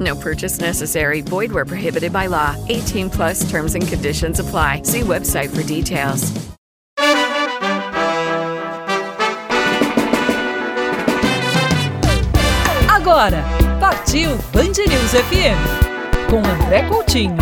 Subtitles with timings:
[0.00, 1.20] No purchase necessary.
[1.20, 2.56] Void where prohibited by law.
[2.68, 4.82] 18 plus terms and conditions apply.
[4.84, 6.32] See website for details.
[12.88, 13.44] Agora,
[13.80, 15.82] partiu Band News FM
[16.32, 17.36] com André Coutinho.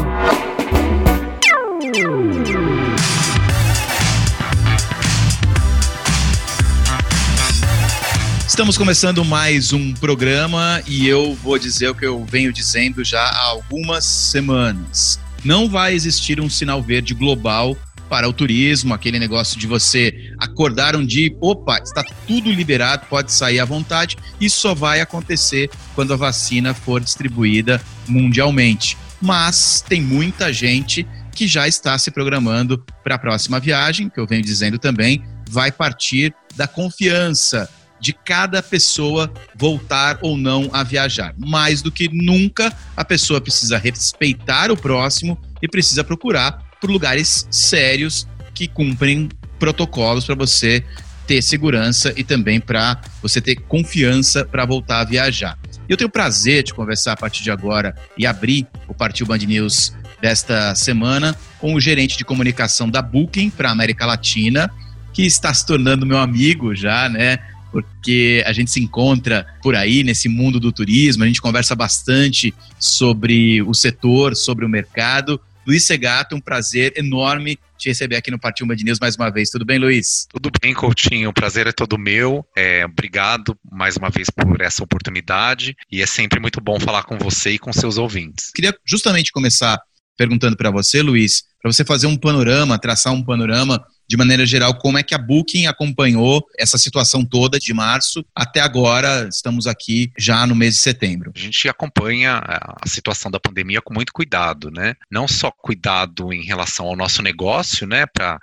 [8.60, 13.22] Estamos começando mais um programa e eu vou dizer o que eu venho dizendo já
[13.22, 15.18] há algumas semanas.
[15.42, 17.74] Não vai existir um sinal verde global
[18.10, 23.32] para o turismo, aquele negócio de você acordar um dia, opa, está tudo liberado, pode
[23.32, 24.18] sair à vontade.
[24.38, 28.94] Isso só vai acontecer quando a vacina for distribuída mundialmente.
[29.22, 34.26] Mas tem muita gente que já está se programando para a próxima viagem, que eu
[34.26, 37.66] venho dizendo também, vai partir da confiança
[38.00, 41.34] de cada pessoa voltar ou não a viajar.
[41.38, 47.46] Mais do que nunca, a pessoa precisa respeitar o próximo e precisa procurar por lugares
[47.50, 49.28] sérios que cumprem
[49.58, 50.84] protocolos para você
[51.26, 55.56] ter segurança e também para você ter confiança para voltar a viajar.
[55.88, 59.38] Eu tenho o prazer de conversar a partir de agora e abrir o Partiu Band
[59.38, 64.70] News desta semana com o gerente de comunicação da Booking para América Latina,
[65.12, 67.38] que está se tornando meu amigo já, né?
[67.70, 72.54] Porque a gente se encontra por aí nesse mundo do turismo, a gente conversa bastante
[72.78, 78.38] sobre o setor, sobre o mercado Luiz Segato, um prazer enorme te receber aqui no
[78.38, 79.50] Partiu Band News mais uma vez.
[79.50, 80.26] Tudo bem, Luiz?
[80.28, 81.30] Tudo bem, Coutinho.
[81.30, 82.44] O prazer é todo meu.
[82.56, 87.16] É, obrigado mais uma vez por essa oportunidade e é sempre muito bom falar com
[87.16, 88.50] você e com seus ouvintes.
[88.52, 89.80] Queria justamente começar
[90.16, 94.74] perguntando para você, Luiz, para você fazer um panorama, traçar um panorama de maneira geral,
[94.74, 100.10] como é que a Booking acompanhou essa situação toda de março até agora, estamos aqui
[100.18, 101.30] já no mês de setembro.
[101.32, 104.96] A gente acompanha a situação da pandemia com muito cuidado, né?
[105.08, 108.36] Não só cuidado em relação ao nosso negócio, né, para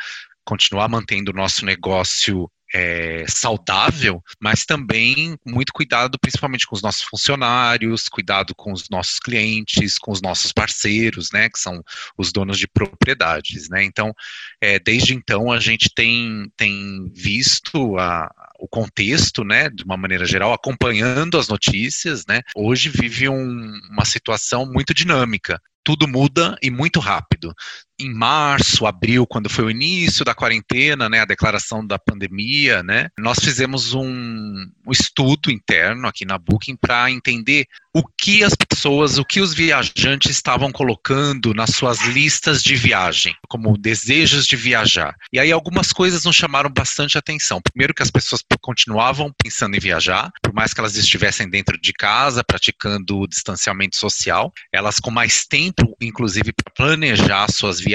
[0.46, 7.02] continuar mantendo o nosso negócio é, saudável, mas também muito cuidado, principalmente com os nossos
[7.02, 11.84] funcionários, cuidado com os nossos clientes, com os nossos parceiros, né, que são
[12.16, 13.84] os donos de propriedades, né.
[13.84, 14.14] Então,
[14.62, 18.30] é, desde então a gente tem, tem visto a,
[18.60, 22.42] o contexto, né, de uma maneira geral, acompanhando as notícias, né.
[22.56, 27.54] Hoje vive um, uma situação muito dinâmica tudo muda e muito rápido.
[28.00, 33.10] Em março, abril, quando foi o início da quarentena, né, a declaração da pandemia, né,
[33.18, 37.66] nós fizemos um, um estudo interno aqui na Booking para entender
[37.96, 43.36] o que as pessoas, o que os viajantes estavam colocando nas suas listas de viagem,
[43.50, 45.16] como desejos de viajar.
[45.34, 47.60] E aí algumas coisas nos chamaram bastante atenção.
[47.60, 51.92] Primeiro que as pessoas continuavam pensando em viajar, por mais que elas estivessem dentro de
[51.92, 57.87] casa, praticando o distanciamento social, elas com mais tempo, inclusive, para planejar suas viagens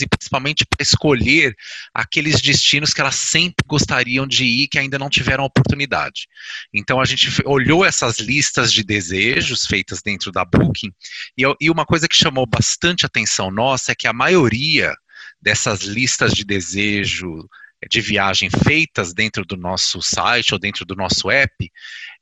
[0.00, 1.54] e principalmente para escolher
[1.92, 6.28] aqueles destinos que elas sempre gostariam de ir que ainda não tiveram oportunidade.
[6.72, 10.92] Então a gente olhou essas listas de desejos desejos feitas dentro da Booking.
[11.36, 14.94] E, e uma coisa que chamou bastante atenção nossa é que a maioria
[15.40, 17.48] dessas listas de desejo
[17.88, 21.70] de viagem feitas dentro do nosso site ou dentro do nosso app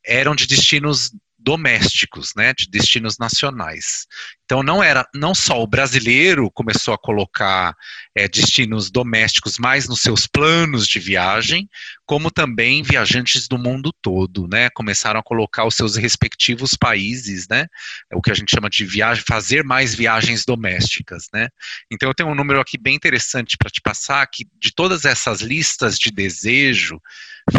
[0.04, 1.10] eram de destinos
[1.46, 4.08] domésticos, né, de destinos nacionais.
[4.44, 7.72] Então não era, não só o brasileiro começou a colocar
[8.16, 11.68] é, destinos domésticos mais nos seus planos de viagem,
[12.04, 17.66] como também viajantes do mundo todo, né, começaram a colocar os seus respectivos países, né,
[18.12, 21.48] o que a gente chama de viagem, fazer mais viagens domésticas, né.
[21.92, 25.40] Então eu tenho um número aqui bem interessante para te passar que de todas essas
[25.40, 27.00] listas de desejo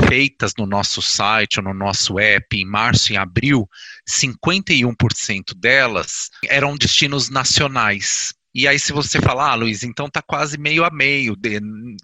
[0.07, 3.68] feitas no nosso site ou no nosso app em março e abril,
[4.10, 8.34] 51% delas eram destinos nacionais.
[8.56, 11.60] E aí, se você falar, ah, Luiz, então tá quase meio a meio, de,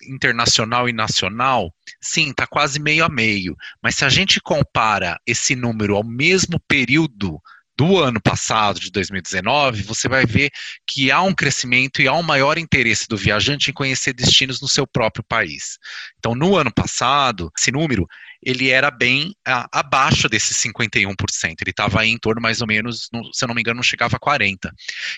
[0.08, 3.56] internacional e nacional, sim, tá quase meio a meio.
[3.82, 7.42] Mas se a gente compara esse número ao mesmo período
[7.78, 10.52] do ano passado, de 2019, você vai ver
[10.86, 14.68] que há um crescimento e há um maior interesse do viajante em conhecer destinos no
[14.68, 15.78] seu próprio país.
[16.20, 18.08] Então, no ano passado, esse número
[18.46, 21.16] ele era bem a, abaixo desses 51%.
[21.62, 24.20] Ele estava em torno mais ou menos, se eu não me engano, não chegava a
[24.20, 24.72] 40.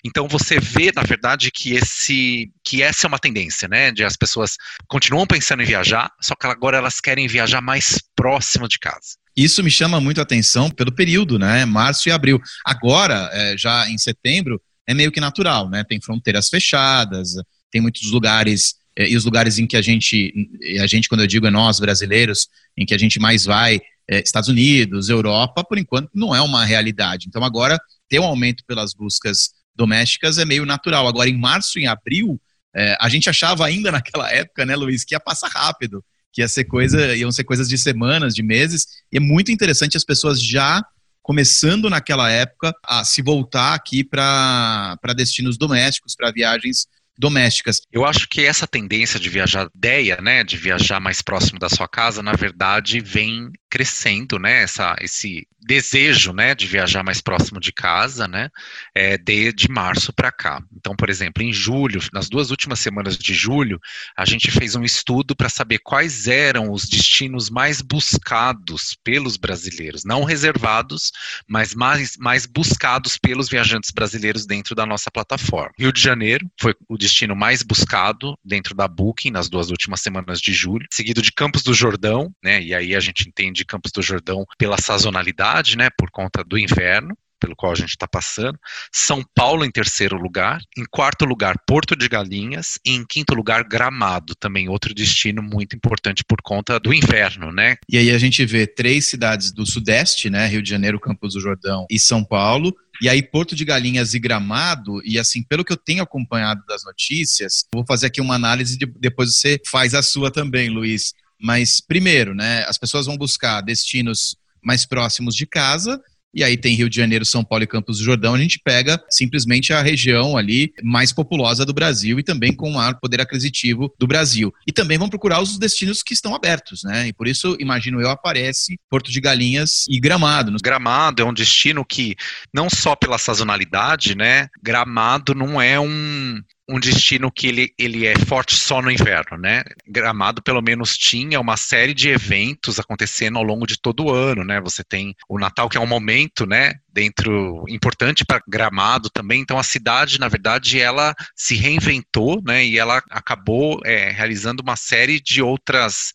[0.04, 3.92] Então você vê, na verdade, que esse que essa é uma tendência, né?
[3.92, 4.58] De as pessoas
[4.88, 9.18] continuam pensando em viajar, só que agora elas querem viajar mais próximo de casa.
[9.36, 11.66] Isso me chama muito a atenção pelo período, né?
[11.66, 12.40] Março e abril.
[12.66, 15.84] Agora, é, já em setembro, é meio que natural, né?
[15.84, 17.34] Tem fronteiras fechadas,
[17.70, 20.34] tem muitos lugares é, e os lugares em que a gente,
[20.82, 22.48] a gente, quando eu digo é nós brasileiros,
[22.78, 26.64] em que a gente mais vai, é, Estados Unidos, Europa, por enquanto não é uma
[26.64, 27.26] realidade.
[27.28, 27.78] Então agora
[28.08, 31.08] ter um aumento pelas buscas domésticas é meio natural.
[31.08, 32.40] Agora em março e abril,
[32.74, 36.04] é, a gente achava ainda naquela época, né, Luiz, que ia passar rápido,
[36.36, 38.88] que ia ser coisa, iam ser coisas de semanas, de meses.
[39.10, 40.84] E é muito interessante as pessoas já
[41.24, 46.88] começando naquela época a se voltar aqui para destinos domésticos, para viagens
[47.18, 47.82] domésticas.
[47.92, 51.88] Eu acho que essa tendência de viajar, ideia, né, de viajar mais próximo da sua
[51.88, 57.74] casa, na verdade, vem crescendo, né, essa, esse desejo, né, de viajar mais próximo de
[57.74, 58.50] casa, né,
[58.94, 60.62] é, de, de março para cá.
[60.76, 63.80] Então, por exemplo, em julho, nas duas últimas semanas de julho,
[64.16, 70.06] a gente fez um estudo para saber quais eram os destinos mais buscados pelos brasileiros,
[70.06, 71.12] não reservados,
[71.48, 75.74] mas mais, mais buscados pelos viajantes brasileiros dentro da nossa plataforma.
[75.78, 80.40] Rio de Janeiro foi o destino mais buscado dentro da Booking nas duas últimas semanas
[80.40, 84.02] de julho, seguido de Campos do Jordão, né, e aí a gente entende Campos do
[84.02, 88.60] Jordão pela sazonalidade, né, por conta do inverno pelo qual a gente está passando.
[88.92, 90.60] São Paulo em terceiro lugar.
[90.78, 92.80] Em quarto lugar, Porto de Galinhas.
[92.86, 97.76] E em quinto lugar, Gramado, também outro destino muito importante por conta do inverno, né?
[97.90, 100.48] E aí a gente vê três cidades do Sudeste, né?
[100.48, 102.76] Rio de Janeiro, Campos do Jordão e São Paulo.
[103.02, 106.86] E aí, Porto de Galinhas e Gramado, e assim, pelo que eu tenho acompanhado das
[106.86, 111.14] notícias, vou fazer aqui uma análise e depois você faz a sua também, Luiz.
[111.40, 116.02] Mas, primeiro, né, as pessoas vão buscar destinos mais próximos de casa,
[116.36, 119.02] e aí tem Rio de Janeiro, São Paulo e Campos do Jordão, a gente pega
[119.10, 123.94] simplesmente a região ali mais populosa do Brasil e também com o maior poder aquisitivo
[123.98, 124.54] do Brasil.
[124.68, 127.08] E também vão procurar os destinos que estão abertos, né?
[127.08, 130.56] E por isso, imagino eu, aparece Porto de Galinhas e Gramado.
[130.62, 132.16] Gramado é um destino que,
[132.54, 134.50] não só pela sazonalidade, né?
[134.62, 139.64] Gramado não é um, um destino que ele, ele é forte só no inverno, né?
[139.88, 144.44] Gramado, pelo menos, tinha uma série de eventos acontecendo ao longo de todo o ano,
[144.44, 144.60] né?
[144.62, 146.74] Você tem o Natal, que é um momento, né?
[146.96, 149.42] Dentro importante para Gramado também.
[149.42, 152.66] Então a cidade, na verdade, ela se reinventou, né?
[152.66, 156.14] E ela acabou é, realizando uma série de outras.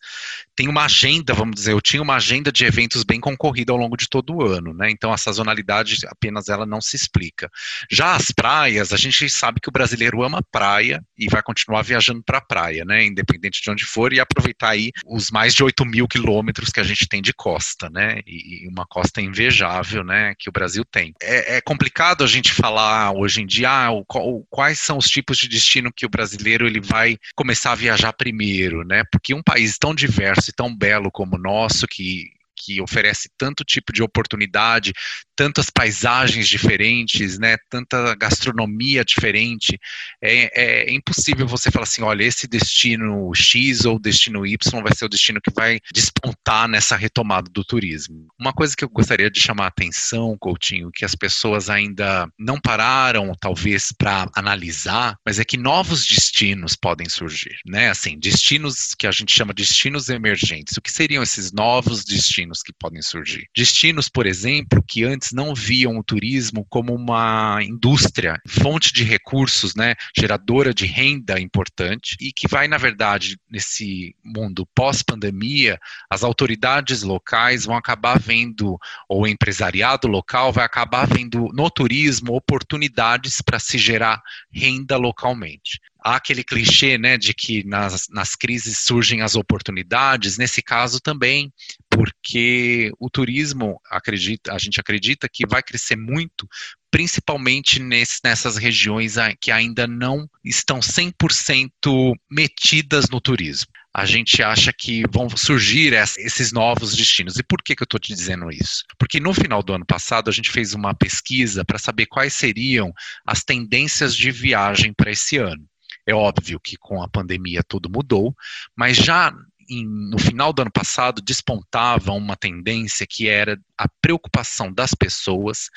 [0.55, 3.95] Tem uma agenda, vamos dizer, eu tinha uma agenda de eventos bem concorrida ao longo
[3.95, 4.89] de todo o ano, né?
[4.89, 7.49] Então a sazonalidade apenas ela não se explica.
[7.89, 12.23] Já as praias, a gente sabe que o brasileiro ama praia e vai continuar viajando
[12.23, 13.05] para a praia, né?
[13.05, 16.83] Independente de onde for, e aproveitar aí os mais de 8 mil quilômetros que a
[16.83, 18.21] gente tem de costa, né?
[18.25, 20.33] E uma costa invejável, né?
[20.39, 21.13] Que o Brasil Brasil tem.
[21.21, 25.07] É, é complicado a gente falar hoje em dia ah, o, o, quais são os
[25.07, 29.03] tipos de destino que o brasileiro ele vai começar a viajar primeiro, né?
[29.11, 32.29] Porque um país tão diverso e tão belo como o nosso, que
[32.63, 34.93] que oferece tanto tipo de oportunidade,
[35.41, 39.79] tantas paisagens diferentes, né, tanta gastronomia diferente,
[40.21, 45.05] é, é, impossível você falar assim, olha, esse destino X ou destino Y vai ser
[45.05, 48.27] o destino que vai despontar nessa retomada do turismo.
[48.39, 52.61] Uma coisa que eu gostaria de chamar a atenção, Coutinho, que as pessoas ainda não
[52.61, 57.89] pararam, talvez, para analisar, mas é que novos destinos podem surgir, né?
[57.89, 60.77] Assim, destinos que a gente chama de destinos emergentes.
[60.77, 63.47] O que seriam esses novos destinos que podem surgir?
[63.55, 69.75] Destinos, por exemplo, que antes não viam o turismo como uma indústria, fonte de recursos,
[69.75, 77.03] né, geradora de renda importante e que vai, na verdade, nesse mundo pós-pandemia, as autoridades
[77.03, 83.59] locais vão acabar vendo, ou o empresariado local vai acabar vendo no turismo oportunidades para
[83.59, 84.21] se gerar
[84.51, 85.79] renda localmente.
[86.03, 91.53] Há aquele clichê né, de que nas, nas crises surgem as oportunidades, nesse caso também,
[91.91, 96.47] porque o turismo, acredita, a gente acredita que vai crescer muito,
[96.89, 103.67] principalmente nesse, nessas regiões que ainda não estão 100% metidas no turismo.
[103.93, 107.37] A gente acha que vão surgir esses novos destinos.
[107.37, 108.85] E por que, que eu estou te dizendo isso?
[108.97, 112.93] Porque no final do ano passado a gente fez uma pesquisa para saber quais seriam
[113.25, 115.65] as tendências de viagem para esse ano.
[116.07, 118.35] É óbvio que com a pandemia tudo mudou,
[118.75, 119.33] mas já
[119.71, 125.69] em, no final do ano passado despontava uma tendência que era a preocupação das pessoas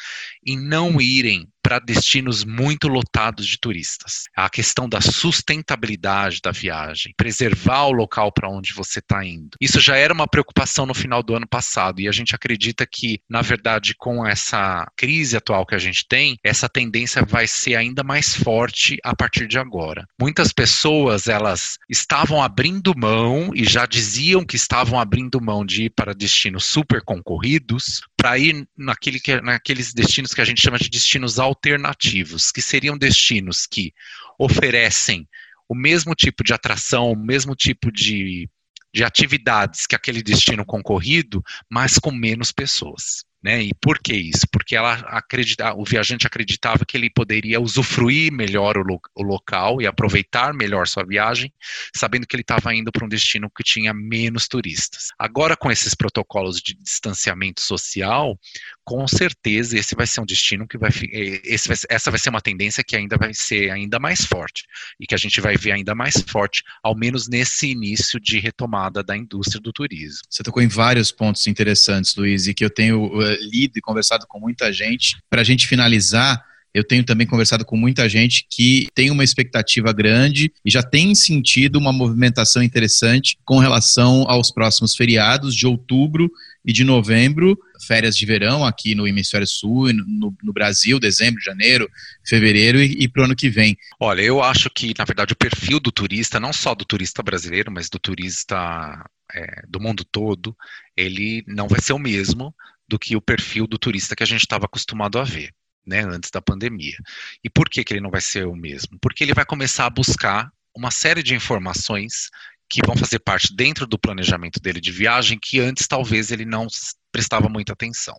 [0.46, 4.24] em não irem para destinos muito lotados de turistas.
[4.36, 9.56] A questão da sustentabilidade da viagem, preservar o local para onde você está indo.
[9.58, 13.18] Isso já era uma preocupação no final do ano passado e a gente acredita que,
[13.26, 18.04] na verdade, com essa crise atual que a gente tem, essa tendência vai ser ainda
[18.04, 20.06] mais forte a partir de agora.
[20.20, 25.90] Muitas pessoas elas estavam abrindo mão e já diziam que estavam abrindo mão de ir
[25.90, 30.88] para destinos super concorridos para ir naquele que, naqueles destinos que a gente chama de
[30.88, 33.92] destinos alternativos, que seriam destinos que
[34.38, 35.28] oferecem
[35.68, 38.48] o mesmo tipo de atração, o mesmo tipo de,
[38.92, 43.24] de atividades que aquele destino concorrido, mas com menos pessoas.
[43.44, 43.62] Né?
[43.62, 44.46] E por que isso?
[44.50, 49.82] Porque ela acredita, o viajante acreditava que ele poderia usufruir melhor o, lo, o local
[49.82, 51.52] e aproveitar melhor sua viagem,
[51.94, 55.08] sabendo que ele estava indo para um destino que tinha menos turistas.
[55.18, 58.38] Agora, com esses protocolos de distanciamento social,
[58.82, 62.82] com certeza esse vai ser um destino que vai, vai essa vai ser uma tendência
[62.82, 64.64] que ainda vai ser ainda mais forte
[64.98, 69.02] e que a gente vai ver ainda mais forte, ao menos nesse início de retomada
[69.02, 70.22] da indústria do turismo.
[70.30, 73.10] Você tocou em vários pontos interessantes, Luiz, e que eu tenho
[73.40, 75.16] lido e conversado com muita gente.
[75.28, 76.42] Para a gente finalizar,
[76.74, 81.14] eu tenho também conversado com muita gente que tem uma expectativa grande e já tem
[81.14, 86.28] sentido uma movimentação interessante com relação aos próximos feriados de outubro
[86.64, 91.88] e de novembro, férias de verão aqui no Hemisfério Sul, no, no Brasil, dezembro, janeiro,
[92.26, 93.76] fevereiro e, e para o ano que vem.
[94.00, 97.70] Olha, eu acho que, na verdade, o perfil do turista, não só do turista brasileiro,
[97.70, 100.56] mas do turista é, do mundo todo,
[100.96, 102.52] ele não vai ser o mesmo
[102.88, 105.52] do que o perfil do turista que a gente estava acostumado a ver,
[105.86, 106.96] né, antes da pandemia.
[107.42, 108.98] E por que, que ele não vai ser o mesmo?
[109.00, 112.30] Porque ele vai começar a buscar uma série de informações
[112.68, 116.66] que vão fazer parte dentro do planejamento dele de viagem que antes talvez ele não
[117.12, 118.16] prestava muita atenção.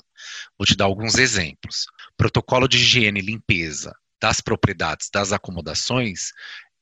[0.58, 1.86] Vou te dar alguns exemplos.
[2.16, 6.32] Protocolo de higiene e limpeza das propriedades das acomodações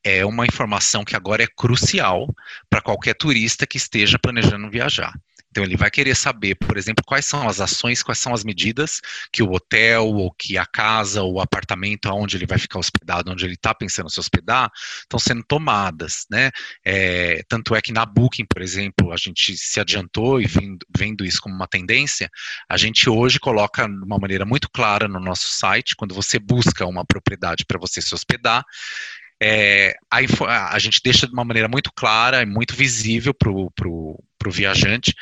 [0.04, 2.28] é uma informação que agora é crucial
[2.70, 5.14] para qualquer turista que esteja planejando viajar.
[5.54, 9.00] Então, ele vai querer saber, por exemplo, quais são as ações, quais são as medidas
[9.32, 13.32] que o hotel, ou que a casa, ou o apartamento onde ele vai ficar hospedado,
[13.32, 16.50] onde ele está pensando se hospedar, estão sendo tomadas, né?
[16.84, 21.24] É, tanto é que na Booking, por exemplo, a gente se adiantou e vendo, vendo
[21.24, 22.32] isso como uma tendência,
[22.68, 26.84] a gente hoje coloca de uma maneira muito clara no nosso site, quando você busca
[26.88, 28.66] uma propriedade para você se hospedar,
[29.46, 34.24] é, a, a, gente deixa de uma maneira muito clara e muito visível para o
[34.52, 35.14] viajante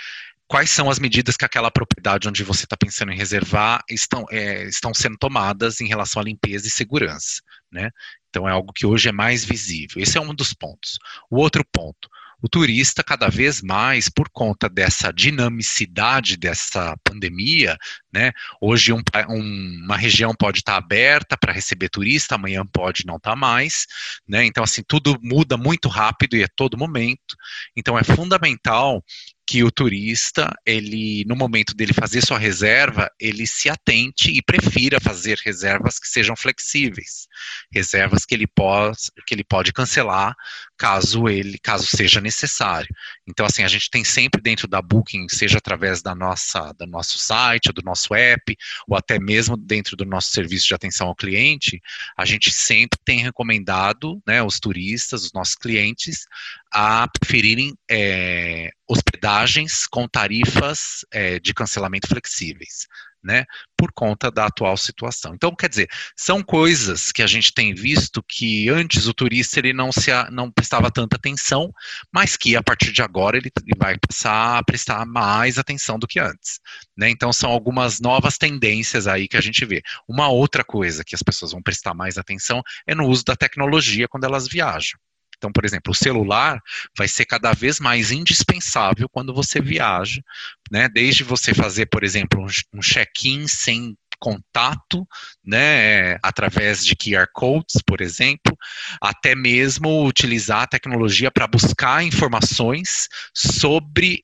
[0.52, 4.66] quais são as medidas que aquela propriedade onde você está pensando em reservar estão, é,
[4.66, 7.42] estão sendo tomadas em relação à limpeza e segurança.
[7.72, 7.90] Né?
[8.30, 10.04] Então é algo que hoje é mais visível.
[10.04, 11.00] Esse é um dos pontos.
[11.30, 12.10] O outro ponto,
[12.42, 17.78] o turista cada vez mais, por conta dessa dinamicidade dessa pandemia,
[18.12, 18.32] né?
[18.60, 23.36] Hoje um, um, uma região pode estar aberta para receber turista, amanhã pode não estar
[23.36, 23.86] mais,
[24.28, 24.44] né?
[24.46, 27.36] Então assim tudo muda muito rápido e a todo momento.
[27.76, 29.04] Então é fundamental
[29.52, 34.98] que o turista, ele no momento dele fazer sua reserva, ele se atente e prefira
[34.98, 37.28] fazer reservas que sejam flexíveis,
[37.70, 40.34] reservas que ele pode, que ele pode cancelar
[40.78, 42.88] caso ele, caso seja necessário.
[43.28, 47.20] Então assim, a gente tem sempre dentro da Booking, seja através da nossa, do nosso
[47.20, 48.56] site, do nosso app,
[48.88, 51.82] ou até mesmo dentro do nosso serviço de atenção ao cliente,
[52.18, 56.26] a gente sempre tem recomendado, né, os turistas, os nossos clientes,
[56.72, 62.88] a preferirem é, hospedagens com tarifas é, de cancelamento flexíveis.
[63.24, 63.46] Né,
[63.78, 65.36] por conta da atual situação.
[65.36, 65.88] Então, quer dizer,
[66.18, 70.52] são coisas que a gente tem visto que antes o turista ele não se não
[70.52, 71.72] prestava tanta atenção,
[72.12, 76.08] mas que a partir de agora ele, ele vai passar a prestar mais atenção do
[76.08, 76.60] que antes.
[76.98, 77.12] Né?
[77.12, 79.84] Então, são algumas novas tendências aí que a gente vê.
[80.08, 84.08] Uma outra coisa que as pessoas vão prestar mais atenção é no uso da tecnologia
[84.08, 85.00] quando elas viajam.
[85.42, 86.62] Então, por exemplo, o celular
[86.96, 90.22] vai ser cada vez mais indispensável quando você viaja,
[90.70, 90.88] né?
[90.88, 95.08] Desde você fazer, por exemplo, um check-in sem contato,
[95.44, 98.56] né, através de QR codes, por exemplo,
[99.02, 104.24] até mesmo utilizar a tecnologia para buscar informações sobre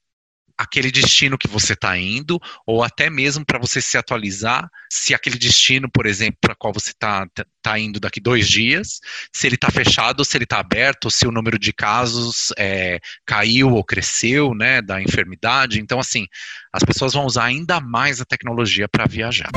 [0.57, 5.37] aquele destino que você está indo, ou até mesmo para você se atualizar se aquele
[5.37, 7.27] destino, por exemplo, para qual você está
[7.61, 8.99] tá indo daqui dois dias,
[9.31, 13.73] se ele está fechado, se ele está aberto, se o número de casos é, caiu
[13.73, 15.79] ou cresceu, né, da enfermidade.
[15.79, 16.25] Então, assim,
[16.73, 19.49] as pessoas vão usar ainda mais a tecnologia para viajar.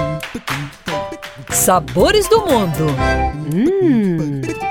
[1.50, 2.86] Sabores do mundo.
[3.54, 4.69] Hum.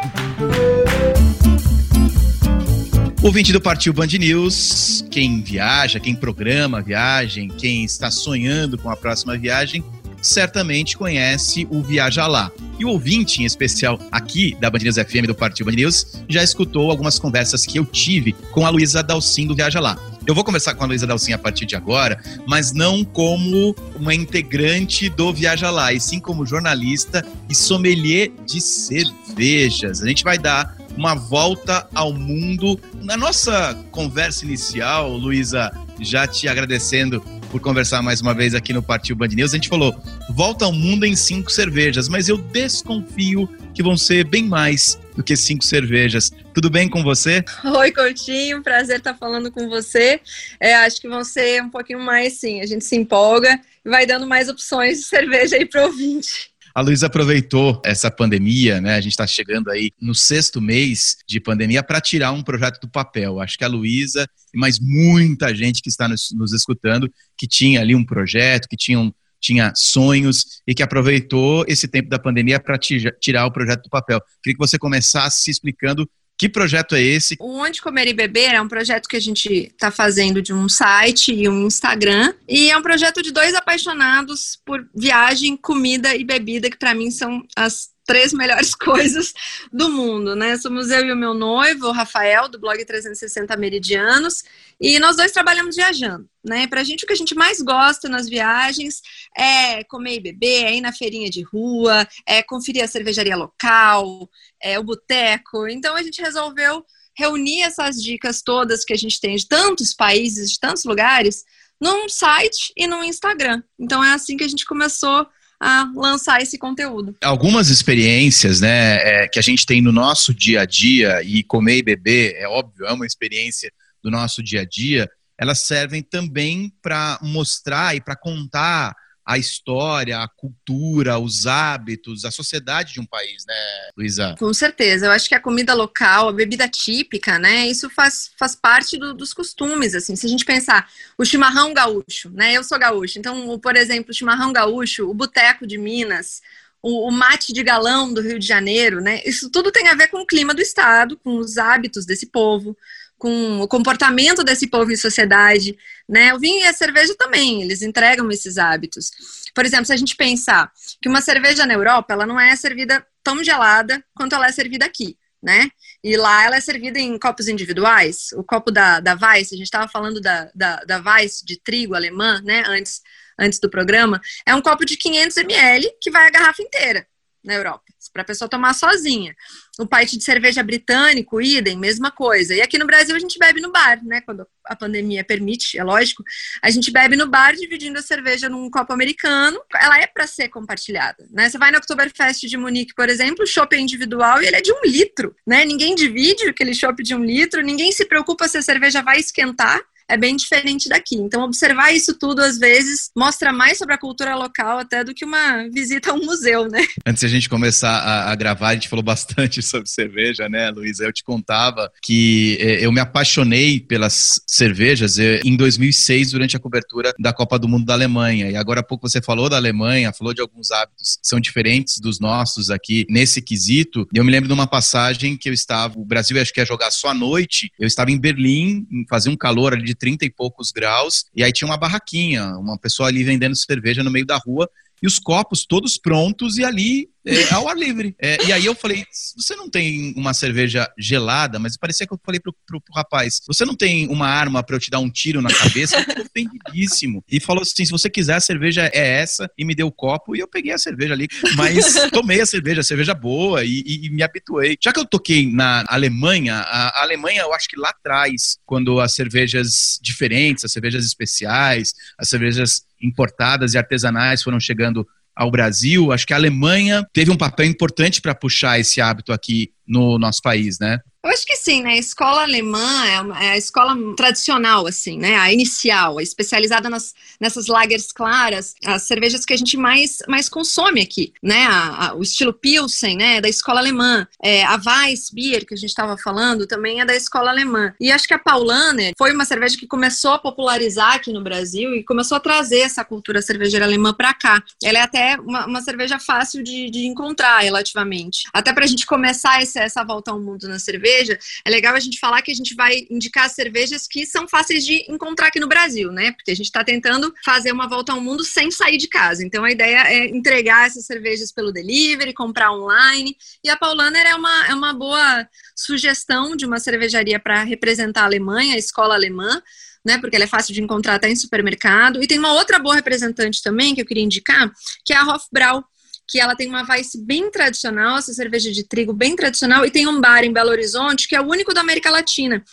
[3.22, 8.96] Ouvinte do Partiu Band News, quem viaja, quem programa viagem, quem está sonhando com a
[8.96, 9.84] próxima viagem,
[10.22, 12.50] certamente conhece o Viaja Lá.
[12.80, 16.42] E o ouvinte, em especial aqui da Band News FM do Partiu Band News, já
[16.42, 20.00] escutou algumas conversas que eu tive com a Luísa Dalcin do Viaja Lá.
[20.26, 24.16] Eu vou conversar com a Luísa Dalcin a partir de agora, mas não como uma
[24.16, 30.02] integrante do Viaja Lá, e sim como jornalista e sommelier de cervejas.
[30.02, 32.80] A gente vai dar uma volta ao mundo.
[33.02, 38.82] Na nossa conversa inicial, Luísa, já te agradecendo por conversar mais uma vez aqui no
[38.82, 39.96] Partiu Band News, a gente falou:
[40.30, 45.24] volta ao mundo em cinco cervejas, mas eu desconfio que vão ser bem mais do
[45.24, 46.32] que cinco cervejas.
[46.54, 47.44] Tudo bem com você?
[47.64, 50.20] Oi, Coutinho, prazer estar falando com você.
[50.60, 52.62] É, acho que vão ser um pouquinho mais, sim.
[52.62, 56.49] A gente se empolga e vai dando mais opções de cerveja aí para o ouvinte.
[56.74, 58.96] A Luísa aproveitou essa pandemia, né?
[58.96, 62.90] A gente está chegando aí no sexto mês de pandemia para tirar um projeto do
[62.90, 63.40] papel.
[63.40, 67.82] Acho que a Luísa e mais muita gente que está nos, nos escutando que tinha
[67.82, 72.60] ali um projeto, que tinha um, tinha sonhos e que aproveitou esse tempo da pandemia
[72.60, 74.22] para tirar o projeto do papel.
[74.44, 77.36] Queria que você começasse se explicando que projeto é esse?
[77.38, 80.70] O Onde Comer e Beber é um projeto que a gente está fazendo de um
[80.70, 82.34] site e um Instagram.
[82.48, 87.12] E é um projeto de dois apaixonados por viagem, comida e bebida, que para mim
[87.12, 89.32] são as três melhores coisas
[89.72, 90.58] do mundo, né?
[90.58, 94.44] Somos eu e o meu noivo, o Rafael, do blog 360 Meridianos,
[94.82, 96.66] e nós dois trabalhamos viajando, né?
[96.66, 99.04] Pra gente, o que a gente mais gosta nas viagens
[99.38, 104.28] é comer e beber, é ir na feirinha de rua, é conferir a cervejaria local,
[104.60, 105.68] é o boteco.
[105.68, 106.84] Então a gente resolveu
[107.16, 111.44] reunir essas dicas todas que a gente tem de tantos países, de tantos lugares,
[111.80, 113.62] num site e no Instagram.
[113.80, 115.28] Então é assim que a gente começou
[115.60, 117.16] a lançar esse conteúdo.
[117.22, 121.78] Algumas experiências, né, é, que a gente tem no nosso dia a dia e comer
[121.78, 126.72] e beber, é óbvio, é uma experiência do nosso dia a dia, elas servem também
[126.82, 133.06] para mostrar e para contar a história, a cultura, os hábitos, a sociedade de um
[133.06, 133.56] país, né,
[133.96, 134.36] Luísa?
[134.40, 135.06] Com certeza.
[135.06, 139.14] Eu acho que a comida local, a bebida típica, né, isso faz, faz parte do,
[139.14, 140.16] dos costumes, assim.
[140.16, 144.14] Se a gente pensar o chimarrão gaúcho, né, eu sou gaúcho, então, por exemplo, o
[144.14, 146.42] chimarrão gaúcho, o boteco de Minas,
[146.82, 149.22] o, o, mate de galão do Rio de Janeiro, né?
[149.26, 152.76] Isso tudo tem a ver com o clima do estado, com os hábitos desse povo,
[153.20, 155.78] com o comportamento desse povo em sociedade,
[156.08, 156.34] né?
[156.34, 159.12] O vinho e a cerveja também, eles entregam esses hábitos.
[159.54, 163.06] Por exemplo, se a gente pensar que uma cerveja na Europa, ela não é servida
[163.22, 165.70] tão gelada quanto ela é servida aqui, né?
[166.02, 168.30] E lá ela é servida em copos individuais.
[168.34, 171.96] O copo da, da Weiss, a gente estava falando da, da, da Weiss de trigo
[171.96, 172.64] alemã, né?
[172.68, 173.02] Antes,
[173.38, 177.06] antes do programa, é um copo de 500 ml que vai a garrafa inteira
[177.44, 179.36] na Europa, para a pessoa tomar sozinha.
[179.80, 182.56] O pint de cerveja britânico, idem, mesma coisa.
[182.56, 184.22] E aqui no Brasil a gente bebe no bar, né?
[184.22, 186.24] Quando a pandemia permite, é lógico.
[186.62, 189.60] A gente bebe no bar dividindo a cerveja num copo americano.
[189.76, 191.50] Ela é para ser compartilhada, né?
[191.50, 194.62] Você vai no Oktoberfest de Munique, por exemplo, o chopp é individual e ele é
[194.62, 195.66] de um litro, né?
[195.66, 199.82] Ninguém divide aquele chopp de um litro, ninguém se preocupa se a cerveja vai esquentar
[200.10, 201.16] é bem diferente daqui.
[201.16, 205.24] Então, observar isso tudo, às vezes, mostra mais sobre a cultura local até do que
[205.24, 206.84] uma visita a um museu, né?
[207.06, 211.06] Antes a gente começar a, a gravar, a gente falou bastante sobre cerveja, né, Luísa?
[211.06, 216.60] Eu te contava que eh, eu me apaixonei pelas cervejas eh, em 2006, durante a
[216.60, 218.50] cobertura da Copa do Mundo da Alemanha.
[218.50, 222.00] E agora há pouco você falou da Alemanha, falou de alguns hábitos que são diferentes
[222.00, 224.08] dos nossos aqui nesse quesito.
[224.14, 226.66] E eu me lembro de uma passagem que eu estava, o Brasil acho que ia
[226.66, 230.30] jogar só à noite, eu estava em Berlim, fazia um calor ali de 30 e
[230.30, 234.38] poucos graus, e aí tinha uma barraquinha, uma pessoa ali vendendo cerveja no meio da
[234.38, 234.70] rua,
[235.02, 238.16] e os copos todos prontos e ali é, ao ar livre.
[238.20, 239.06] É, e aí eu falei,
[239.36, 243.42] você não tem uma cerveja gelada, mas parecia que eu falei pro, pro, pro rapaz,
[243.46, 245.98] você não tem uma arma para eu te dar um tiro na cabeça?
[246.20, 247.24] Ofendidíssimo.
[247.30, 250.36] E falou assim, se você quiser, a cerveja é essa, e me deu o copo,
[250.36, 254.06] e eu peguei a cerveja ali, mas tomei a cerveja, a cerveja boa, e, e,
[254.06, 254.78] e me habituei.
[254.82, 259.14] Já que eu toquei na Alemanha, a Alemanha, eu acho que lá atrás, quando as
[259.14, 265.08] cervejas diferentes, as cervejas especiais, as cervejas importadas e artesanais foram chegando
[265.40, 269.72] ao Brasil, acho que a Alemanha teve um papel importante para puxar esse hábito aqui
[269.88, 271.00] no nosso país, né?
[271.22, 271.92] Eu acho que sim, né?
[271.92, 275.36] A escola alemã é, uma, é, a escola tradicional, assim, né?
[275.36, 280.48] A inicial, a especializada nas, nessas lagers claras, as cervejas que a gente mais, mais
[280.48, 281.66] consome aqui, né?
[281.66, 283.42] A, a, o estilo Pilsen, né?
[283.42, 284.26] Da escola alemã.
[284.42, 287.94] É, a Weissbier, que a gente estava falando, também é da escola alemã.
[288.00, 291.94] E acho que a Paulaner foi uma cerveja que começou a popularizar aqui no Brasil
[291.96, 294.64] e começou a trazer essa cultura cervejeira alemã para cá.
[294.82, 298.44] Ela é até uma, uma cerveja fácil de, de, encontrar, relativamente.
[298.54, 301.96] Até para a gente começar essa, essa volta ao mundo na cerveja cerveja, é legal
[301.96, 305.60] a gente falar que a gente vai indicar cervejas que são fáceis de encontrar aqui
[305.60, 306.32] no Brasil, né?
[306.32, 309.44] Porque a gente está tentando fazer uma volta ao mundo sem sair de casa.
[309.44, 313.36] Então a ideia é entregar essas cervejas pelo delivery, comprar online.
[313.64, 318.26] E a Paulaner é uma, é uma boa sugestão de uma cervejaria para representar a
[318.26, 319.62] Alemanha, a escola alemã.
[320.06, 322.24] Né, porque ela é fácil de encontrar até em supermercado.
[322.24, 324.72] E tem uma outra boa representante também que eu queria indicar,
[325.04, 325.84] que é a Hofbrau,
[326.30, 330.08] que ela tem uma Weiss bem tradicional, essa cerveja de trigo bem tradicional, e tem
[330.08, 332.64] um bar em Belo Horizonte que é o único da América Latina.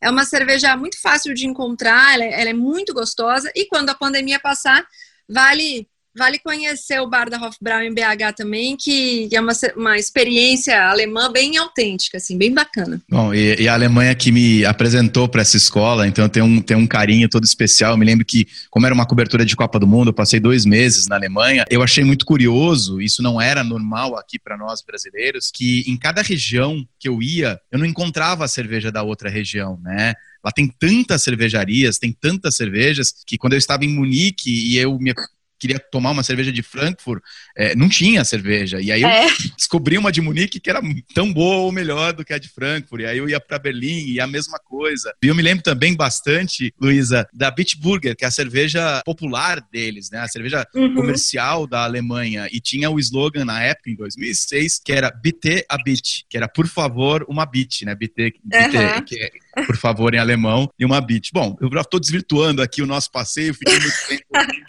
[0.00, 3.88] É uma cerveja muito fácil de encontrar, ela é, ela é muito gostosa, e quando
[3.88, 4.86] a pandemia passar,
[5.28, 10.88] vale Vale conhecer o bar da Hofbrau em BH também, que é uma, uma experiência
[10.88, 13.02] alemã bem autêntica, assim, bem bacana.
[13.08, 16.76] Bom, e, e a Alemanha que me apresentou para essa escola, então tem um, tem
[16.76, 17.92] um carinho todo especial.
[17.92, 20.64] Eu me lembro que, como era uma cobertura de Copa do Mundo, eu passei dois
[20.64, 21.64] meses na Alemanha.
[21.68, 26.22] Eu achei muito curioso, isso não era normal aqui para nós brasileiros, que em cada
[26.22, 30.14] região que eu ia, eu não encontrava a cerveja da outra região, né?
[30.42, 34.96] Lá tem tantas cervejarias, tem tantas cervejas, que quando eu estava em Munique e eu
[34.98, 35.12] me
[35.58, 37.22] queria tomar uma cerveja de Frankfurt,
[37.56, 38.80] é, não tinha cerveja.
[38.80, 39.26] E aí eu é.
[39.56, 40.80] descobri uma de Munique que era
[41.14, 43.02] tão boa ou melhor do que a de Frankfurt.
[43.02, 45.14] E aí eu ia para Berlim e a mesma coisa.
[45.22, 50.10] E eu me lembro também bastante, Luísa, da Bitburger, que é a cerveja popular deles,
[50.10, 50.20] né?
[50.20, 50.94] A cerveja uhum.
[50.94, 52.48] comercial da Alemanha.
[52.52, 56.48] E tinha o slogan na época, em 2006, que era Bitte a Bit, que era
[56.48, 57.94] por favor uma bit, né?
[57.94, 59.02] Bitte, bitte uhum.
[59.02, 59.30] que é
[59.64, 61.30] por favor, em alemão, e uma bit.
[61.32, 64.24] Bom, eu já estou desvirtuando aqui o nosso passeio, fiquei muito tempo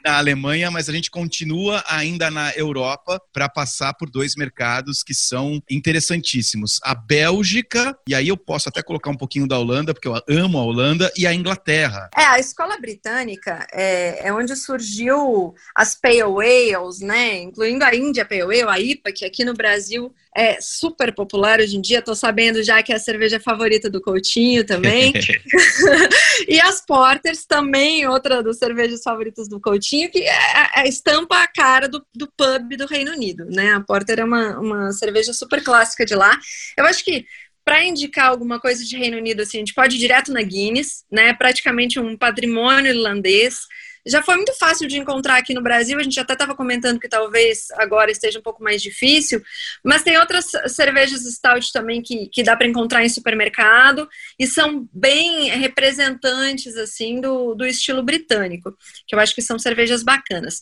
[0.05, 5.13] na Alemanha, mas a gente continua ainda na Europa para passar por dois mercados que
[5.13, 6.79] são interessantíssimos.
[6.83, 10.57] A Bélgica, e aí eu posso até colocar um pouquinho da Holanda, porque eu amo
[10.57, 12.09] a Holanda, e a Inglaterra.
[12.15, 17.41] É, a escola britânica é, é onde surgiu as Pale Ales, né?
[17.41, 21.75] Incluindo a Índia Pale Ale, a IPA, que aqui no Brasil é super popular hoje
[21.75, 22.01] em dia.
[22.01, 24.76] Tô sabendo já que é a cerveja favorita do Coutinho também.
[26.47, 31.47] e as Porters também, outra das cervejas favoritas do Coutinho, que é, é, estampa a
[31.47, 33.73] cara do, do pub do Reino Unido, né?
[33.73, 36.37] A Porter é uma, uma cerveja super clássica de lá.
[36.77, 37.25] Eu acho que
[37.65, 41.03] para indicar alguma coisa de Reino Unido, assim, a gente pode ir direto na Guinness,
[41.11, 41.33] né?
[41.33, 43.59] Praticamente um patrimônio irlandês
[44.07, 45.99] já foi muito fácil de encontrar aqui no Brasil.
[45.99, 49.41] A gente até estava comentando que talvez agora esteja um pouco mais difícil,
[49.83, 54.07] mas tem outras cervejas stout também que, que dá para encontrar em supermercado
[54.39, 60.03] e são bem representantes assim do, do estilo britânico, que eu acho que são cervejas
[60.03, 60.61] bacanas.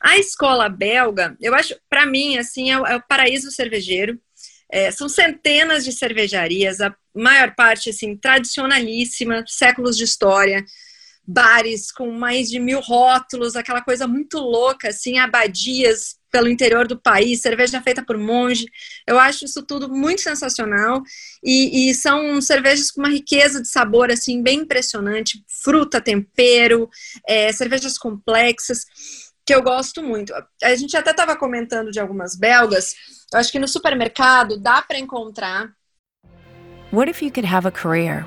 [0.00, 4.18] A escola belga, eu acho, para mim, assim, é o, é o paraíso cervejeiro.
[4.70, 10.64] É, são centenas de cervejarias, a maior parte assim tradicionalíssima, séculos de história
[11.26, 17.00] bares com mais de mil rótulos, aquela coisa muito louca, assim, abadias pelo interior do
[17.00, 18.66] país, cerveja feita por monge.
[19.06, 21.00] Eu acho isso tudo muito sensacional
[21.42, 26.90] e, e, são cervejas com uma riqueza de sabor assim bem impressionante, fruta, tempero,
[27.24, 28.84] é, cervejas complexas
[29.46, 30.34] que eu gosto muito.
[30.62, 32.94] A gente até estava comentando de algumas belgas.
[33.32, 35.72] Eu acho que no supermercado dá para encontrar.
[36.92, 38.26] What if you could have a career?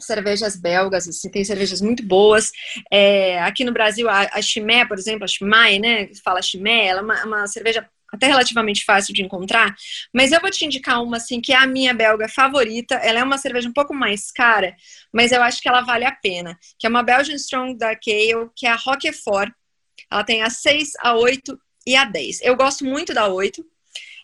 [0.00, 2.50] cervejas belgas, assim, tem cervejas muito boas.
[2.90, 7.00] É, aqui no Brasil, a, a Chimé, por exemplo, a Chimay, né, fala Chimé, ela
[7.00, 9.72] é uma, uma, cerveja até relativamente fácil de encontrar,
[10.12, 13.22] mas eu vou te indicar uma, assim, que é a minha belga favorita, ela é
[13.22, 14.74] uma cerveja um pouco mais cara,
[15.12, 18.50] mas eu acho que ela vale a pena, que é uma Belgian Strong Dark Ale,
[18.56, 19.52] que é a Roquefort,
[20.10, 22.40] ela tem a 6, a 8 e a 10.
[22.42, 23.64] Eu gosto muito da 8,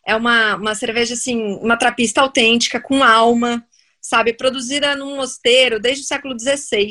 [0.07, 3.65] é uma, uma cerveja, assim, uma trapista autêntica, com alma,
[4.07, 6.91] sabe, produzida num mosteiro desde o século XVI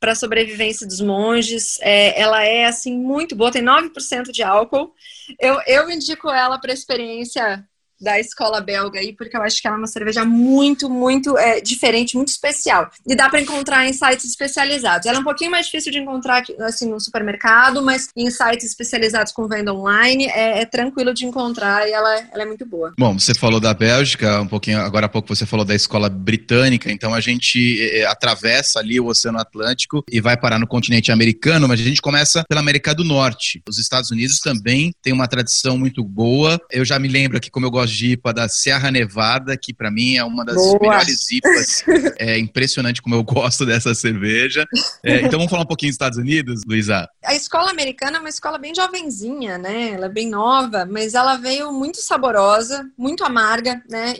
[0.00, 1.78] para a sobrevivência dos monges.
[1.80, 4.92] É, ela é assim muito boa, tem 9% de álcool.
[5.38, 7.64] Eu, eu indico ela para experiência
[8.00, 11.60] da escola belga aí, porque eu acho que ela é uma cerveja muito, muito é,
[11.60, 12.90] diferente, muito especial.
[13.06, 15.06] E dá para encontrar em sites especializados.
[15.06, 19.32] Ela é um pouquinho mais difícil de encontrar assim no supermercado, mas em sites especializados
[19.32, 22.92] com venda online é, é tranquilo de encontrar e ela, ela, é muito boa.
[22.98, 26.90] Bom, você falou da Bélgica, um pouquinho, agora há pouco você falou da escola britânica,
[26.90, 31.68] então a gente é, atravessa ali o Oceano Atlântico e vai parar no continente americano,
[31.68, 33.62] mas a gente começa pela América do Norte.
[33.68, 36.60] Os Estados Unidos também têm uma tradição muito boa.
[36.70, 39.90] Eu já me lembro aqui, como eu gosto de IPA, da Serra Nevada, que para
[39.90, 40.78] mim é uma das boa.
[40.80, 41.84] melhores IPAs.
[42.18, 44.66] é impressionante como eu gosto dessa cerveja.
[45.02, 47.08] É, então vamos falar um pouquinho dos Estados Unidos, Luísa?
[47.24, 49.90] A escola americana é uma escola bem jovenzinha, né?
[49.90, 54.14] Ela é bem nova, mas ela veio muito saborosa, muito amarga, né?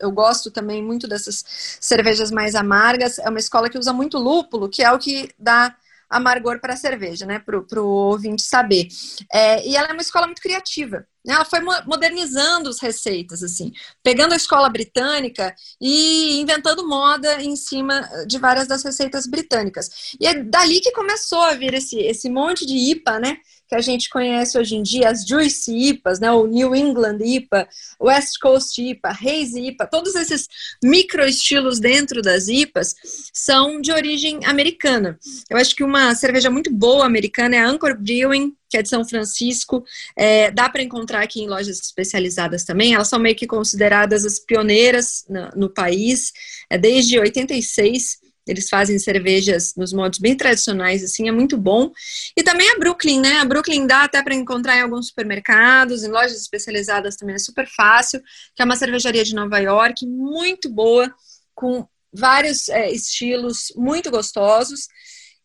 [0.00, 1.44] Eu gosto também muito dessas
[1.80, 3.18] cervejas mais amargas.
[3.18, 5.74] É uma escola que usa muito lúpulo, que é o que dá
[6.08, 7.38] amargor para a cerveja, né?
[7.38, 8.88] Para o ouvinte saber.
[9.32, 11.06] É, e ela é uma escola muito criativa.
[11.26, 18.08] Ela foi modernizando as receitas, assim, pegando a escola britânica e inventando moda em cima
[18.26, 20.14] de várias das receitas britânicas.
[20.20, 23.38] E é dali que começou a vir esse, esse monte de IPA, né?
[23.68, 27.68] Que a gente conhece hoje em dia, as Juicy IPAs, né, o New England IPA,
[28.00, 30.48] West Coast IPA, Hazy IPA, todos esses
[30.82, 32.94] micro estilos dentro das IPAs
[33.32, 35.18] são de origem americana.
[35.50, 38.88] Eu acho que uma cerveja muito boa americana é a Anchor Brewing, que é de
[38.88, 39.84] São Francisco,
[40.16, 42.94] é, dá para encontrar aqui em lojas especializadas também.
[42.94, 46.32] Elas são meio que consideradas as pioneiras no, no país,
[46.68, 51.90] é, desde 86 eles fazem cervejas nos modos bem tradicionais, assim, é muito bom.
[52.36, 53.38] E também a Brooklyn, né?
[53.40, 57.66] A Brooklyn dá até para encontrar em alguns supermercados, em lojas especializadas também é super
[57.68, 58.22] fácil,
[58.54, 61.12] que é uma cervejaria de Nova York, muito boa,
[61.54, 64.88] com vários é, estilos muito gostosos.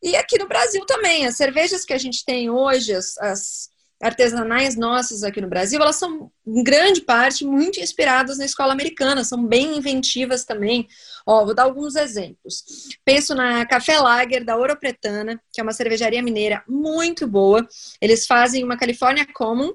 [0.04, 3.71] E aqui no Brasil também, as cervejas que a gente tem hoje, as, as
[4.02, 9.24] artesanais nossas aqui no Brasil, elas são, em grande parte, muito inspiradas na escola americana,
[9.24, 10.88] são bem inventivas também.
[11.26, 12.64] Ó, vou dar alguns exemplos.
[13.06, 17.68] Penso na Café Lager da Ouro Pretana, que é uma cervejaria mineira muito boa.
[18.02, 19.74] Eles fazem uma California Common,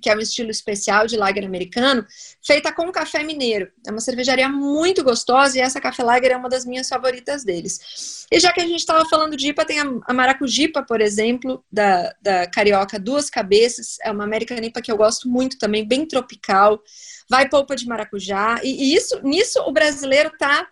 [0.00, 2.06] que é um estilo especial de lager americano,
[2.44, 3.70] feita com café mineiro.
[3.86, 8.26] É uma cervejaria muito gostosa e essa café lager é uma das minhas favoritas deles.
[8.30, 12.14] E já que a gente estava falando de IPA, tem a Maracujipa, por exemplo, da,
[12.20, 16.80] da Carioca Duas Cabeças, é uma American IPA que eu gosto muito também, bem tropical,
[17.28, 20.68] vai polpa de maracujá, e, e isso, nisso o brasileiro está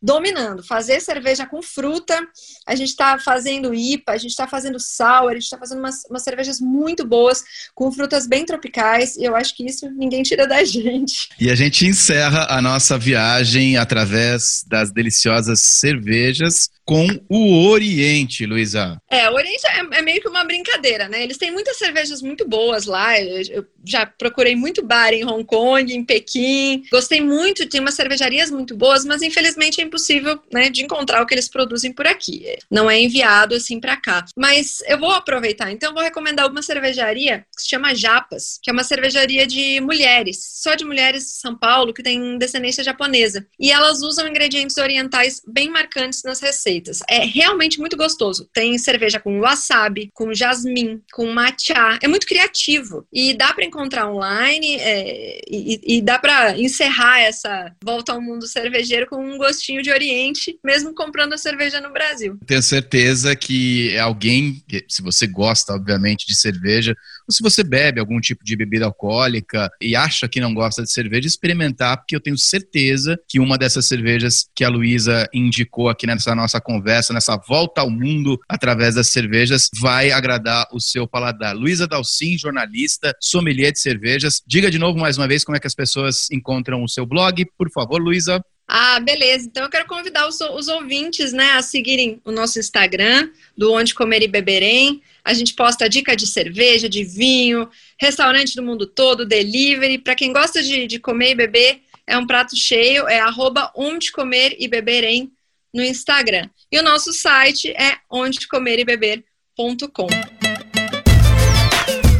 [0.00, 0.62] dominando.
[0.62, 2.18] Fazer cerveja com fruta,
[2.66, 6.04] a gente está fazendo IPA, a gente está fazendo sour, a gente está fazendo umas,
[6.10, 7.42] umas, cervejas muito boas,
[7.74, 11.28] com frutas bem tropicais, e eu acho que isso ninguém tira da gente.
[11.40, 19.02] E a gente encerra a nossa viagem através das deliciosas cervejas com o Oriente, Luísa.
[19.10, 21.24] É, o Oriente é, é, meio que uma brincadeira, né?
[21.24, 23.20] Eles têm muitas cervejas muito boas lá.
[23.20, 26.84] Eu, eu, já procurei muito bar em Hong Kong, em Pequim.
[26.90, 31.26] Gostei muito, tem umas cervejarias muito boas, mas infelizmente é impossível, né, de encontrar o
[31.26, 32.56] que eles produzem por aqui.
[32.70, 34.24] Não é enviado assim para cá.
[34.36, 38.72] Mas eu vou aproveitar, então vou recomendar uma cervejaria que se chama Japas, que é
[38.72, 43.44] uma cervejaria de mulheres, só de mulheres de São Paulo que tem descendência japonesa.
[43.58, 46.75] E elas usam ingredientes orientais bem marcantes nas receitas
[47.08, 48.48] É realmente muito gostoso.
[48.52, 51.98] Tem cerveja com wasabi, com jasmim, com matcha.
[52.02, 53.06] É muito criativo.
[53.12, 58.46] E dá para encontrar online é, e, e, dá para encerrar essa volta ao mundo
[58.46, 62.38] cervejeiro com um gostinho de Oriente, mesmo comprando a cerveja no Brasil.
[62.46, 66.94] Tenho certeza que alguém, se você gosta, obviamente, de cerveja,
[67.26, 70.92] ou se você bebe algum tipo de bebida alcoólica e acha que não gosta de
[70.92, 76.06] cerveja, experimentar, porque eu tenho certeza que uma dessas cervejas que a Luísa indicou aqui
[76.06, 81.54] nessa nossa conversa, nessa volta ao mundo através das cervejas, vai agradar o seu paladar.
[81.54, 84.42] Luísa Dalcin, jornalista, sommelier de cervejas.
[84.46, 87.44] Diga de novo mais uma vez como é que as pessoas encontram o seu blog,
[87.56, 88.42] por favor, Luísa.
[88.68, 89.46] Ah, beleza.
[89.46, 93.94] Então eu quero convidar os, os, ouvintes, né, a seguirem o nosso Instagram, do Onde
[93.94, 95.00] Comer e Beberem.
[95.26, 99.98] A gente posta dica de cerveja, de vinho, restaurante do mundo todo, delivery.
[99.98, 104.12] Para quem gosta de, de, comer e beber, é um prato cheio, é arroba Onde
[104.12, 105.32] Comer e Beberem
[105.74, 106.48] no Instagram.
[106.70, 110.06] E o nosso site é ondecomerebeber.com.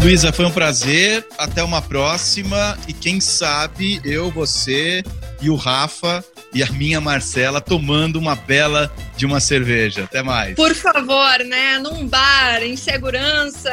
[0.02, 1.24] Luísa, foi um prazer.
[1.38, 2.76] Até uma próxima.
[2.88, 5.04] E quem sabe eu, você
[5.40, 6.24] e o Rafa
[6.56, 10.04] e a minha Marcela tomando uma bela de uma cerveja.
[10.04, 10.54] Até mais.
[10.54, 11.78] Por favor, né?
[11.78, 13.70] Num bar, em segurança,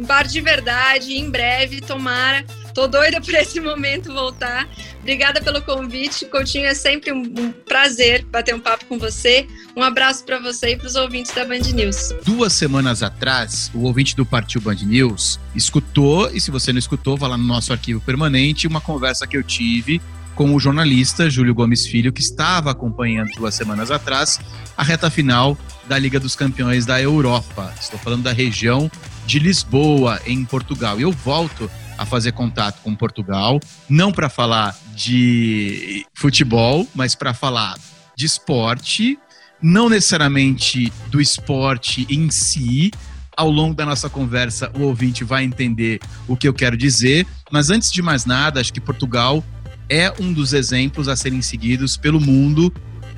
[0.00, 2.42] um bar de verdade, em breve, tomara.
[2.72, 4.66] Tô doida para esse momento voltar.
[5.00, 6.24] Obrigada pelo convite.
[6.24, 9.46] Coutinho, é sempre um, um prazer bater um papo com você.
[9.76, 12.14] Um abraço para você e para os ouvintes da Band News.
[12.24, 17.18] Duas semanas atrás, o ouvinte do Partiu Band News escutou, e se você não escutou,
[17.18, 20.00] vá lá no nosso arquivo permanente, uma conversa que eu tive
[20.34, 24.40] com o jornalista Júlio Gomes Filho, que estava acompanhando duas semanas atrás
[24.76, 25.56] a reta final
[25.88, 27.72] da Liga dos Campeões da Europa.
[27.80, 28.90] Estou falando da região
[29.26, 30.98] de Lisboa, em Portugal.
[30.98, 37.32] E eu volto a fazer contato com Portugal, não para falar de futebol, mas para
[37.32, 37.78] falar
[38.16, 39.18] de esporte,
[39.62, 42.90] não necessariamente do esporte em si.
[43.36, 47.68] Ao longo da nossa conversa, o ouvinte vai entender o que eu quero dizer, mas
[47.68, 49.42] antes de mais nada, acho que Portugal
[49.88, 52.72] é um dos exemplos a serem seguidos pelo mundo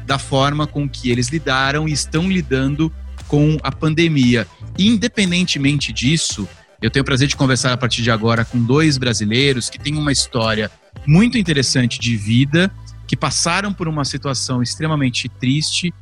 [0.05, 2.92] da forma com que eles lidaram e estão lidando
[3.26, 4.46] com a pandemia.
[4.79, 6.48] Independentemente disso,
[6.81, 9.96] eu tenho o prazer de conversar a partir de agora com dois brasileiros que têm
[9.96, 10.70] uma história
[11.07, 12.72] muito interessante de vida,
[13.07, 15.92] que passaram por uma situação extremamente triste,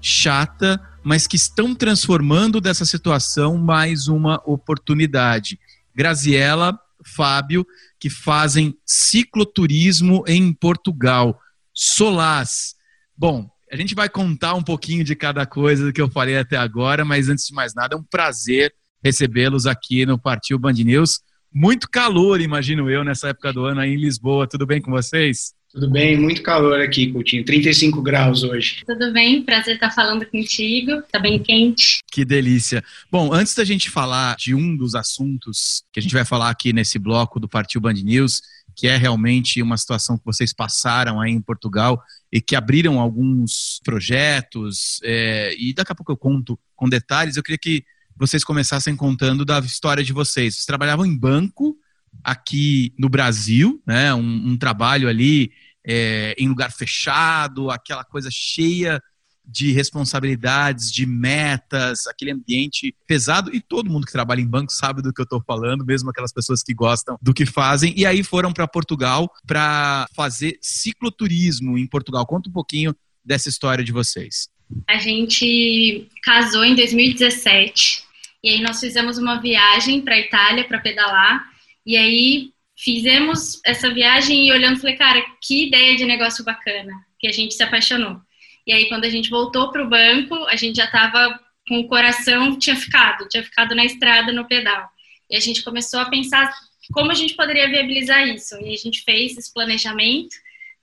[0.00, 5.58] chata, mas que estão transformando dessa situação mais uma oportunidade.
[5.94, 7.66] Graziela, Fábio,
[7.98, 11.38] que fazem cicloturismo em Portugal.
[11.72, 12.74] Solaz.
[13.16, 16.56] Bom, a gente vai contar um pouquinho de cada coisa do que eu falei até
[16.56, 21.20] agora, mas antes de mais nada, é um prazer recebê-los aqui no Partiu Band News.
[21.52, 24.46] Muito calor, imagino eu, nessa época do ano aí em Lisboa.
[24.46, 25.54] Tudo bem com vocês?
[25.72, 27.42] Tudo bem, muito calor aqui, Coutinho.
[27.46, 28.82] 35 graus hoje.
[28.86, 31.02] Tudo bem, prazer estar falando contigo.
[31.10, 32.00] Tá bem quente.
[32.12, 32.84] Que delícia.
[33.10, 36.74] Bom, antes da gente falar de um dos assuntos que a gente vai falar aqui
[36.74, 38.42] nesse bloco do Partiu Band News,
[38.76, 43.80] que é realmente uma situação que vocês passaram aí em Portugal e que abriram alguns
[43.82, 47.38] projetos, é, e daqui a pouco eu conto com detalhes.
[47.38, 47.82] Eu queria que
[48.14, 50.54] vocês começassem contando da história de vocês.
[50.54, 51.78] Vocês trabalhavam em banco
[52.22, 54.14] aqui no Brasil, né?
[54.14, 55.50] Um, um trabalho ali
[55.86, 59.02] é, em lugar fechado, aquela coisa cheia
[59.44, 63.54] de responsabilidades, de metas, aquele ambiente pesado.
[63.54, 66.32] E todo mundo que trabalha em banco sabe do que eu estou falando, mesmo aquelas
[66.32, 67.92] pessoas que gostam do que fazem.
[67.96, 72.24] E aí foram para Portugal para fazer cicloturismo em Portugal.
[72.26, 74.48] Conta um pouquinho dessa história de vocês.
[74.88, 78.04] A gente casou em 2017
[78.42, 81.44] e aí nós fizemos uma viagem para Itália para pedalar.
[81.84, 87.28] E aí fizemos essa viagem e olhando, falei, cara, que ideia de negócio bacana, que
[87.28, 88.20] a gente se apaixonou.
[88.66, 91.86] E aí quando a gente voltou para o banco, a gente já estava com o
[91.86, 94.88] coração, tinha ficado, tinha ficado na estrada, no pedal.
[95.30, 96.52] E a gente começou a pensar
[96.92, 98.56] como a gente poderia viabilizar isso.
[98.60, 100.34] E a gente fez esse planejamento.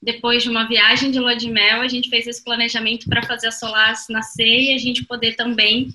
[0.01, 3.47] Depois de uma viagem de lua de mel, a gente fez esse planejamento para fazer
[3.47, 5.89] a Solas nascer e a gente poder também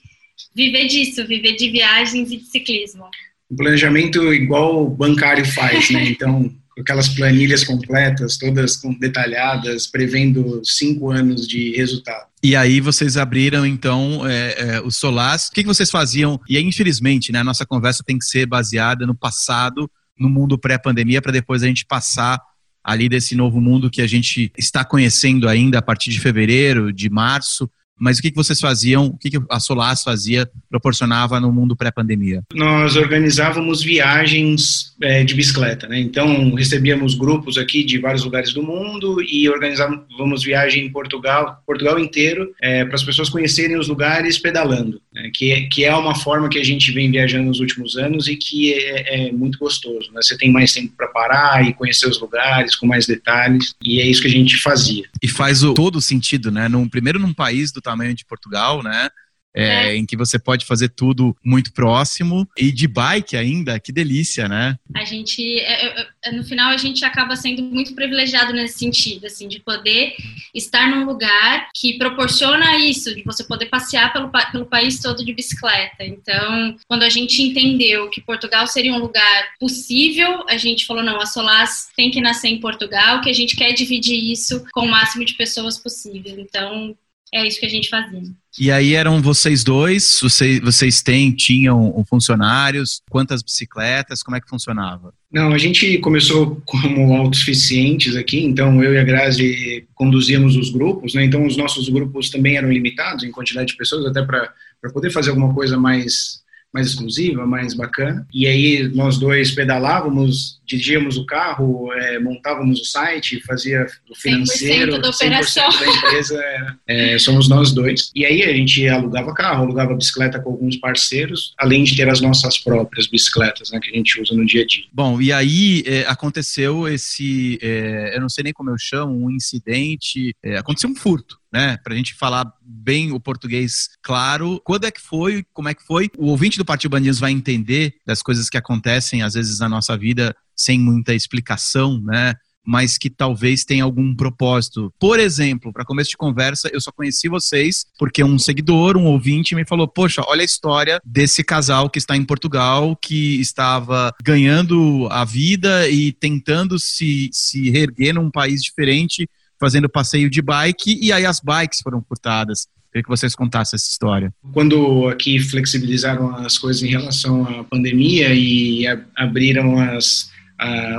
[0.55, 3.09] viver disso, viver de viagens e de ciclismo.
[3.51, 6.09] Um planejamento igual o bancário faz, né?
[6.09, 12.27] Então, aquelas planilhas completas, todas detalhadas, prevendo cinco anos de resultado.
[12.43, 15.49] E aí vocês abriram, então, é, é, o Solas.
[15.49, 16.41] O que, vocês faziam?
[16.49, 20.59] E aí, infelizmente, né, a nossa conversa tem que ser baseada no passado, no mundo
[20.59, 22.39] pré-pandemia, para depois a gente passar
[22.83, 27.09] ali desse novo mundo que a gente está conhecendo ainda a partir de fevereiro, de
[27.09, 27.71] março.
[27.99, 31.77] Mas o que, que vocês faziam, o que, que a Solas fazia, proporcionava no mundo
[31.77, 32.43] pré-pandemia?
[32.53, 36.01] Nós organizávamos viagens é, de bicicleta, né?
[36.01, 41.99] Então, recebíamos grupos aqui de vários lugares do mundo e organizávamos viagem em Portugal, Portugal
[41.99, 45.31] inteiro, é, para as pessoas conhecerem os lugares pedalando, né?
[45.33, 48.37] que, é, que é uma forma que a gente vem viajando nos últimos anos e
[48.37, 50.21] que é, é muito gostoso, né?
[50.21, 54.07] Você tem mais tempo para parar e conhecer os lugares com mais detalhes, e é
[54.07, 55.05] isso que a gente fazia.
[55.23, 56.69] E faz o, todo sentido, né?
[56.69, 59.09] Num, primeiro num país do tamanho de Portugal, né?
[59.55, 59.97] É, é.
[59.97, 64.77] em que você pode fazer tudo muito próximo e de bike ainda, que delícia, né?
[64.95, 69.27] A gente, é, é, é, no final, a gente acaba sendo muito privilegiado nesse sentido,
[69.27, 70.15] assim, de poder
[70.53, 75.33] estar num lugar que proporciona isso, de você poder passear pelo, pelo país todo de
[75.33, 76.05] bicicleta.
[76.05, 81.21] Então, quando a gente entendeu que Portugal seria um lugar possível, a gente falou, não,
[81.21, 84.91] a Solas tem que nascer em Portugal, que a gente quer dividir isso com o
[84.91, 86.39] máximo de pessoas possível.
[86.39, 86.97] Então,
[87.35, 88.23] é isso que a gente fazia.
[88.59, 94.49] E aí eram vocês dois, vocês, vocês têm, tinham funcionários, quantas bicicletas, como é que
[94.49, 95.13] funcionava?
[95.33, 101.15] Não, a gente começou como autossuficientes aqui, então eu e a Grazi conduzíamos os grupos,
[101.15, 101.25] né?
[101.25, 104.53] então os nossos grupos também eram limitados em quantidade de pessoas, até para
[104.93, 106.44] poder fazer alguma coisa mais
[106.75, 108.27] mais exclusiva, mais bacana.
[108.35, 114.97] E aí nós dois pedalávamos, dirigíamos o carro, é, montávamos o site, fazia o financeiro,
[114.97, 115.71] 100% da operação.
[115.71, 116.45] 100% da empresa
[116.89, 118.11] é, somos nós dois.
[118.13, 122.21] E aí a gente alugava carro, alugava bicicleta com alguns parceiros, além de ter as
[122.21, 124.85] nossas próprias bicicletas, né, que a gente usa no dia a dia.
[124.93, 129.31] Bom, e aí é, aconteceu esse, é, eu não sei nem como eu chamo, um
[129.31, 131.77] incidente, é, aconteceu um furto né?
[131.85, 134.61] Para a gente falar bem o português claro.
[134.65, 135.47] Quando é que foi?
[135.53, 136.11] Como é que foi?
[136.19, 139.97] O ouvinte do Partido Bandidos vai entender das coisas que acontecem às vezes na nossa
[139.97, 142.35] vida sem muita explicação, né?
[142.67, 144.93] mas que talvez tenha algum propósito.
[144.99, 149.55] Por exemplo, para começo de conversa, eu só conheci vocês porque um seguidor, um ouvinte,
[149.55, 155.07] me falou: Poxa, olha a história desse casal que está em Portugal, que estava ganhando
[155.11, 159.29] a vida e tentando se, se reerguer num país diferente
[159.61, 162.67] fazendo passeio de bike e aí as bikes foram furtadas.
[162.93, 164.33] Queria que vocês contassem essa história.
[164.53, 168.87] Quando aqui flexibilizaram as coisas em relação à pandemia e
[169.17, 170.31] abriram as,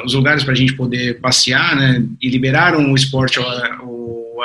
[0.06, 3.46] os lugares para a gente poder passear, né, e liberaram o esporte ao,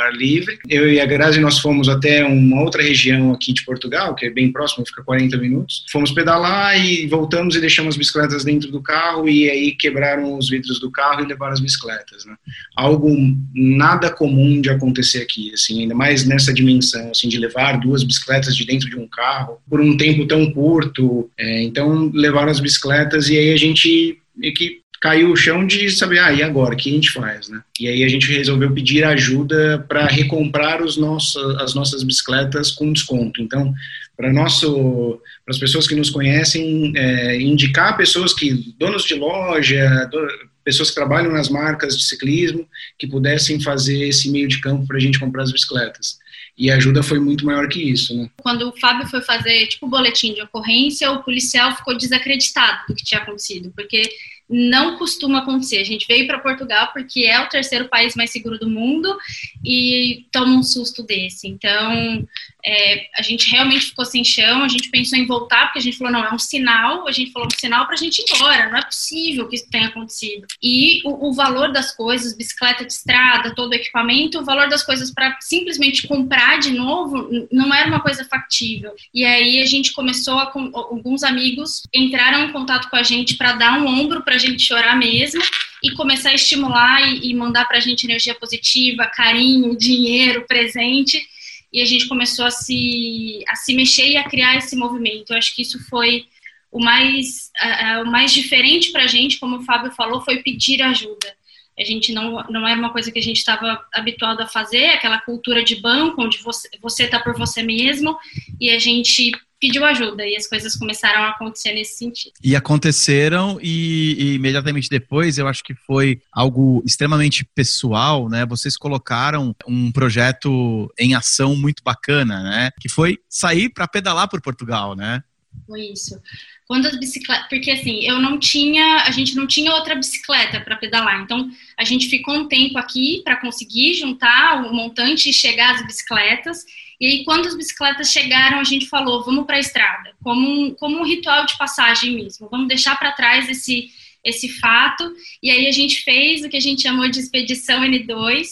[0.01, 0.59] ar livre.
[0.69, 4.31] Eu e a Grazi, nós fomos até uma outra região aqui de Portugal, que é
[4.31, 5.85] bem próximo, fica 40 minutos.
[5.91, 10.49] Fomos pedalar e voltamos e deixamos as bicicletas dentro do carro e aí quebraram os
[10.49, 12.35] vidros do carro e levaram as bicicletas, né?
[12.77, 13.15] Algo
[13.55, 18.57] nada comum de acontecer aqui, assim, ainda mais nessa dimensão, assim, de levar duas bicicletas
[18.57, 21.31] de dentro de um carro por um tempo tão curto.
[21.39, 24.19] É, então, levaram as bicicletas e aí a gente
[24.57, 27.63] que caiu o chão de saber, ah, e agora, o que a gente faz, né?
[27.81, 32.93] E aí a gente resolveu pedir ajuda para recomprar os nossos, as nossas bicicletas com
[32.93, 33.41] desconto.
[33.41, 33.73] Então,
[34.15, 40.07] para nosso, para as pessoas que nos conhecem, é, indicar pessoas que, donos de loja,
[40.13, 40.29] do,
[40.63, 44.99] pessoas que trabalham nas marcas de ciclismo, que pudessem fazer esse meio de campo para
[44.99, 46.19] a gente comprar as bicicletas.
[46.59, 48.29] E a ajuda foi muito maior que isso, né?
[48.43, 53.03] Quando o Fábio foi fazer, tipo, boletim de ocorrência, o policial ficou desacreditado do que
[53.03, 54.03] tinha acontecido, porque
[54.51, 55.79] não costuma acontecer.
[55.79, 59.17] A gente veio para Portugal porque é o terceiro país mais seguro do mundo
[59.65, 61.47] e toma um susto desse.
[61.47, 62.27] Então,
[62.65, 65.97] é, a gente realmente ficou sem chão, a gente pensou em voltar, porque a gente
[65.97, 68.69] falou, não, é um sinal, a gente falou um sinal para a gente ir embora,
[68.69, 70.47] não é possível que isso tenha acontecido.
[70.63, 74.83] E o, o, valor das coisas, bicicleta de estrada, todo o equipamento, o valor das
[74.83, 78.93] coisas para simplesmente comprar de novo não era uma coisa factível.
[79.15, 83.53] E aí a gente começou, a, alguns amigos entraram em contato com a gente para
[83.53, 85.43] dar um ombro para gente chorar mesmo
[85.83, 91.25] e começar a estimular e, mandar para a gente energia positiva, carinho, dinheiro, presente.
[91.73, 95.31] E a gente começou a se, a se mexer e a criar esse movimento.
[95.31, 96.27] Eu acho que isso foi
[96.71, 100.83] o mais, uh, o mais diferente para a gente, como o Fábio falou, foi pedir
[100.83, 101.35] ajuda.
[101.81, 105.21] A gente não, não era uma coisa que a gente estava habituado a fazer, aquela
[105.21, 108.17] cultura de banco, onde você está por você mesmo,
[108.61, 112.33] e a gente pediu ajuda e as coisas começaram a acontecer nesse sentido.
[112.43, 118.47] E aconteceram e, e, imediatamente depois eu acho que foi algo extremamente pessoal, né?
[118.47, 122.71] Vocês colocaram um projeto em ação muito bacana, né?
[122.81, 125.23] Que foi sair para pedalar por Portugal, né?
[125.67, 126.21] Foi isso.
[126.67, 130.77] Quando as bicicletas, porque assim, eu não tinha, a gente não tinha outra bicicleta para
[130.77, 131.21] pedalar.
[131.23, 135.87] Então, a gente ficou um tempo aqui para conseguir juntar o montante e chegar às
[135.87, 136.65] bicicletas.
[137.01, 140.75] E aí, quando as bicicletas chegaram, a gente falou: vamos para a estrada, como um,
[140.75, 142.49] como um ritual de passagem mesmo.
[142.49, 143.91] Vamos deixar para trás esse,
[144.25, 145.11] esse fato.
[145.43, 148.47] E aí, a gente fez o que a gente chamou de Expedição N2.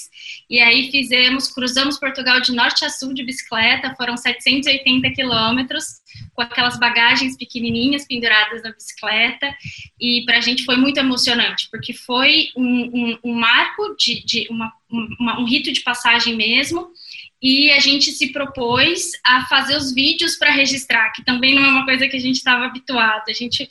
[0.49, 5.85] E aí, fizemos, cruzamos Portugal de norte a sul de bicicleta, foram 780 quilômetros,
[6.35, 9.55] com aquelas bagagens pequenininhas penduradas na bicicleta.
[10.01, 14.47] E para a gente foi muito emocionante, porque foi um, um, um marco de, de
[14.51, 16.91] uma, uma, um rito de passagem mesmo
[17.41, 21.69] e a gente se propôs a fazer os vídeos para registrar, que também não é
[21.69, 23.25] uma coisa que a gente estava habituado.
[23.29, 23.69] A gente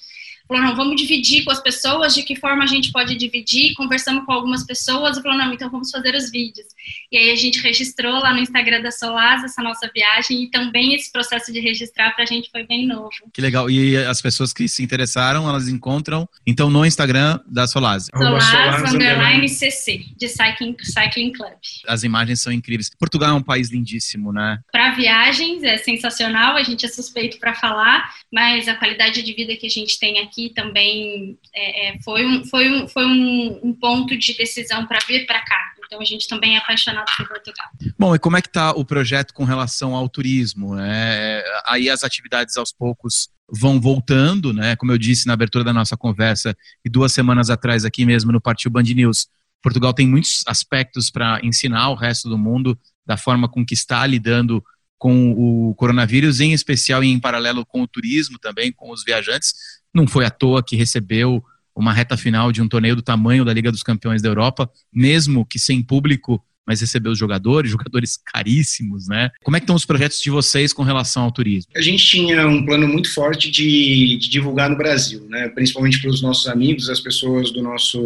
[0.47, 4.25] falou, não, vamos dividir com as pessoas, de que forma a gente pode dividir, conversamos
[4.25, 6.67] com algumas pessoas e falou, não, então vamos fazer os vídeos.
[7.11, 10.93] E aí a gente registrou lá no Instagram da Solaz essa nossa viagem e também
[10.93, 13.09] esse processo de registrar para a gente foi bem novo.
[13.33, 13.69] Que legal.
[13.69, 18.07] E as pessoas que se interessaram, elas encontram, então, no Instagram da Solaz.
[18.15, 21.53] Solaz, underline CC, de Cycling, Cycling Club.
[21.87, 22.89] As imagens são incríveis.
[22.97, 24.59] Portugal é um país lindíssimo, né?
[24.71, 29.55] Para viagens é sensacional, a gente é suspeito para falar, mas a qualidade de vida
[29.55, 33.59] que a gente tem aqui aqui também é, é, foi, um, foi, um, foi um,
[33.63, 35.57] um ponto de decisão para vir para cá.
[35.85, 37.65] Então a gente também é apaixonado por Portugal.
[37.97, 40.75] Bom, e como é que está o projeto com relação ao turismo?
[40.75, 41.41] Né?
[41.65, 44.75] Aí as atividades aos poucos vão voltando, né?
[44.75, 48.41] Como eu disse na abertura da nossa conversa e duas semanas atrás aqui mesmo no
[48.41, 49.27] Partiu Band News,
[49.63, 54.05] Portugal tem muitos aspectos para ensinar o resto do mundo da forma com que está
[54.05, 54.61] lidando
[54.97, 59.53] com o coronavírus, em especial e em paralelo com o turismo também, com os viajantes.
[59.93, 61.43] Não foi à toa que recebeu
[61.75, 65.45] uma reta final de um torneio do tamanho da Liga dos Campeões da Europa, mesmo
[65.45, 69.31] que sem público, mas recebeu os jogadores, jogadores caríssimos, né?
[69.43, 71.71] Como é que estão os projetos de vocês com relação ao turismo?
[71.75, 75.47] A gente tinha um plano muito forte de, de divulgar no Brasil, né?
[75.49, 77.99] Principalmente para os nossos amigos, as pessoas do nosso,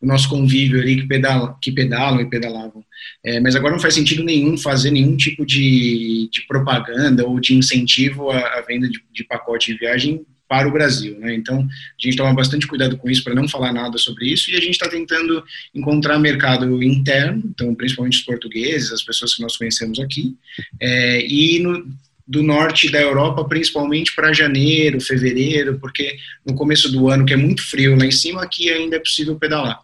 [0.00, 2.84] do nosso convívio ali que pedalam, que pedalam e pedalavam.
[3.24, 7.54] É, mas agora não faz sentido nenhum fazer nenhum tipo de, de propaganda ou de
[7.54, 11.18] incentivo à, à venda de, de pacote de viagem para o Brasil.
[11.18, 11.34] Né?
[11.34, 14.54] Então, a gente toma bastante cuidado com isso para não falar nada sobre isso e
[14.54, 15.42] a gente está tentando
[15.74, 20.36] encontrar mercado interno, então, principalmente os portugueses, as pessoas que nós conhecemos aqui,
[20.78, 21.90] é, e no,
[22.28, 27.36] do norte da Europa, principalmente para janeiro, fevereiro, porque no começo do ano, que é
[27.36, 29.80] muito frio lá em cima, aqui ainda é possível pedalar.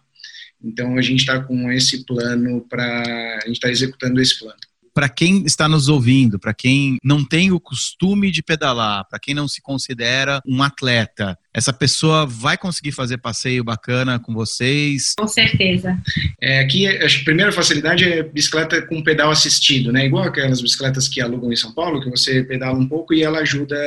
[0.63, 3.39] Então, a gente está com esse plano para.
[3.41, 4.59] A gente está executando esse plano
[4.93, 9.33] para quem está nos ouvindo, para quem não tem o costume de pedalar, para quem
[9.33, 15.13] não se considera um atleta, essa pessoa vai conseguir fazer passeio bacana com vocês?
[15.17, 15.97] Com certeza.
[16.39, 20.05] É, aqui, a primeira facilidade é bicicleta com pedal assistido, né?
[20.05, 23.39] Igual aquelas bicicletas que alugam em São Paulo, que você pedala um pouco e ela
[23.39, 23.77] ajuda,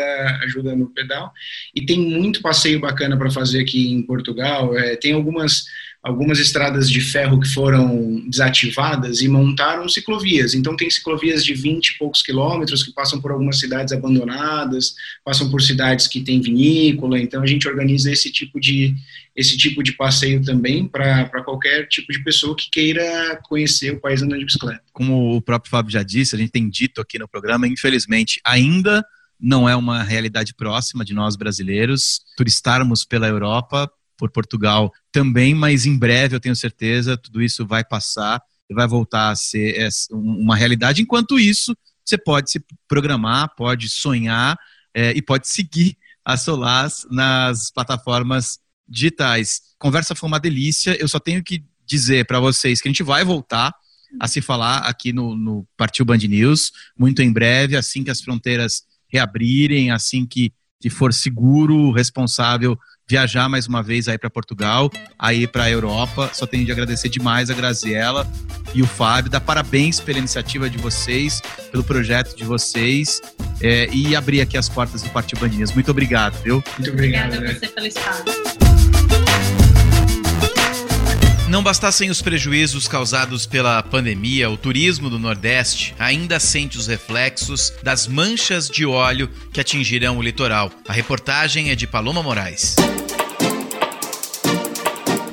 [0.42, 1.32] ajuda no pedal.
[1.74, 4.76] E tem muito passeio bacana para fazer aqui em Portugal.
[4.76, 5.64] É, tem algumas
[6.02, 10.52] algumas estradas de ferro que foram desativadas e montaram ciclovias.
[10.52, 14.94] Então, tem ciclovias de 20 e poucos quilômetros que passam por algumas cidades abandonadas,
[15.24, 17.20] passam por cidades que têm vinícola.
[17.20, 18.94] Então, a gente organiza esse tipo de,
[19.36, 24.22] esse tipo de passeio também para qualquer tipo de pessoa que queira conhecer o país
[24.22, 24.82] andando de bicicleta.
[24.92, 29.04] Como o próprio Fábio já disse, a gente tem dito aqui no programa, infelizmente, ainda
[29.40, 35.84] não é uma realidade próxima de nós brasileiros turistarmos pela Europa por Portugal também, mas
[35.84, 38.40] em breve eu tenho certeza tudo isso vai passar
[38.70, 41.02] e vai voltar a ser uma realidade.
[41.02, 44.56] Enquanto isso, você pode se programar, pode sonhar
[44.94, 48.58] é, e pode seguir a Solas nas plataformas
[48.88, 49.60] digitais.
[49.78, 50.96] Conversa foi uma delícia.
[51.00, 53.72] Eu só tenho que dizer para vocês que a gente vai voltar
[54.20, 58.20] a se falar aqui no, no Partiu Band News muito em breve, assim que as
[58.20, 62.78] fronteiras reabrirem, assim que, que for seguro, responsável
[63.12, 66.30] viajar mais uma vez aí para Portugal, aí para a Europa.
[66.32, 68.26] Só tenho de agradecer demais a Graziella
[68.74, 73.20] e o Fábio, dar parabéns pela iniciativa de vocês, pelo projeto de vocês
[73.60, 75.72] é, e abrir aqui as portas do Partido Bandinhas.
[75.72, 76.64] Muito obrigado, viu?
[76.78, 77.34] Muito obrigado.
[77.34, 78.24] Obrigada a você pelo espaço.
[81.50, 87.74] Não bastassem os prejuízos causados pela pandemia, o turismo do Nordeste ainda sente os reflexos
[87.82, 90.72] das manchas de óleo que atingirão o litoral.
[90.88, 92.74] A reportagem é de Paloma Moraes.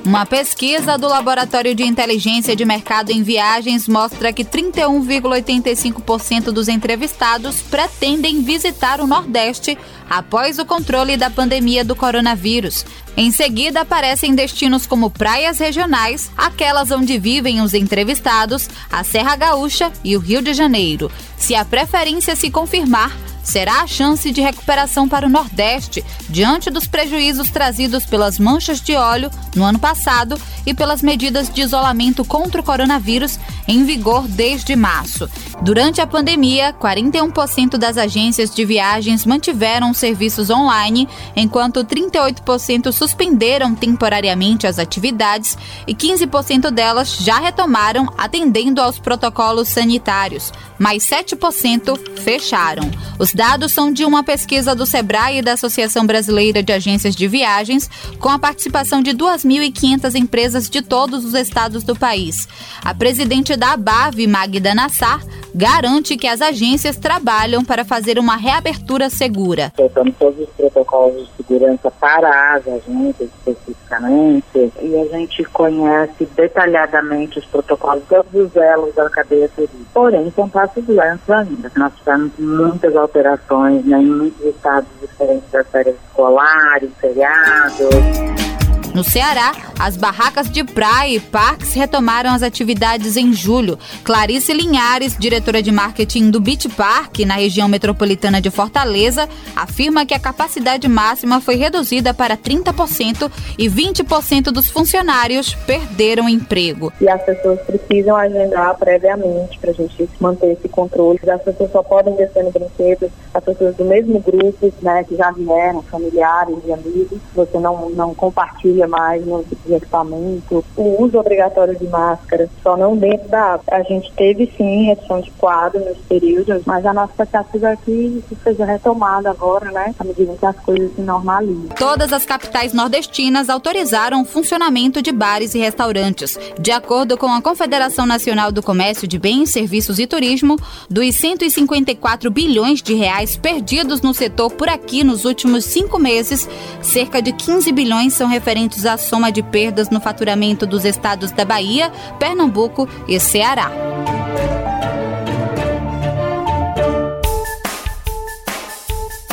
[0.10, 7.62] Uma pesquisa do Laboratório de Inteligência de Mercado em Viagens mostra que 31,85% dos entrevistados
[7.62, 9.78] pretendem visitar o Nordeste
[10.10, 12.86] após o controle da pandemia do coronavírus.
[13.16, 19.92] Em seguida, aparecem destinos como praias regionais, aquelas onde vivem os entrevistados, a Serra Gaúcha
[20.04, 21.12] e o Rio de Janeiro.
[21.38, 23.12] Se a preferência se confirmar,
[23.44, 28.96] será a chance de recuperação para o Nordeste, diante dos prejuízos trazidos pelas manchas de
[28.96, 34.76] óleo no ano passado e pelas medidas de isolamento contra o coronavírus em vigor desde
[34.76, 35.30] março.
[35.62, 44.66] Durante a pandemia, 41% das agências de viagens mantiveram serviços online, enquanto 38% suspenderam temporariamente
[44.66, 52.90] as atividades e 15% delas já retomaram atendendo aos protocolos sanitários, mais 7% fecharam.
[53.20, 57.28] Os dados são de uma pesquisa do Sebrae e da Associação Brasileira de Agências de
[57.28, 57.90] Viagens,
[58.20, 62.48] com a participação de 2.500 empresas de todos os estados do país.
[62.84, 65.22] A presidente da ABAV, Magda Nassar,
[65.54, 69.74] garante que as agências trabalham para fazer uma reabertura segura.
[69.90, 77.40] Tentando todos os protocolos de segurança para as agências especificamente e a gente conhece detalhadamente
[77.40, 79.84] os protocolos todos os elos da cadeia turística.
[79.94, 81.72] Porém, são passos lentos ainda.
[81.76, 88.49] Nós tivemos muitas alterações né, em muitos estados diferentes das férias escolares, feriados.
[88.94, 93.78] No Ceará, as barracas de praia e parques retomaram as atividades em julho.
[94.04, 100.14] Clarice Linhares, diretora de marketing do Beach Park, na região metropolitana de Fortaleza, afirma que
[100.14, 106.92] a capacidade máxima foi reduzida para 30% e 20% dos funcionários perderam emprego.
[107.00, 111.20] E as pessoas precisam agendar previamente para a gente manter esse controle.
[111.30, 115.32] As pessoas só podem descer no brinquedo, as pessoas do mesmo grupo, né, que já
[115.32, 117.20] vieram, familiares e amigos.
[117.36, 122.96] Você não, não compartilha havia mais no equipamento, o uso obrigatório de máscara, só não
[122.96, 123.64] dentro da água.
[123.72, 128.24] A gente teve sim redução de quadro nesse período, mas a nossa expectativa é que
[128.44, 131.70] seja retomado agora, né, à medida que as coisas se normalizam.
[131.78, 136.38] Todas as capitais nordestinas autorizaram o funcionamento de bares e restaurantes.
[136.60, 140.58] De acordo com a Confederação Nacional do Comércio de Bens, Serviços e Turismo,
[140.90, 146.48] dos 154 bilhões de reais perdidos no setor por aqui nos últimos cinco meses,
[146.82, 151.46] cerca de 15 bilhões são referentes à soma de perdas no faturamento dos estados da
[151.46, 153.72] Bahia, Pernambuco e Ceará.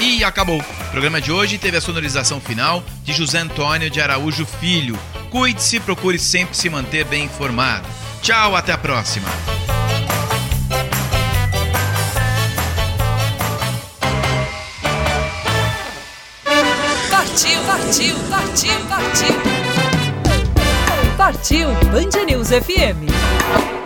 [0.00, 0.60] E acabou.
[0.60, 4.98] O programa de hoje teve a sonorização final de José Antônio de Araújo Filho.
[5.30, 7.86] Cuide-se, procure sempre se manter bem informado.
[8.22, 9.28] Tchau, até a próxima.
[17.36, 19.34] Partiu, partiu, partiu, partiu.
[21.18, 23.85] Partiu Band News FM.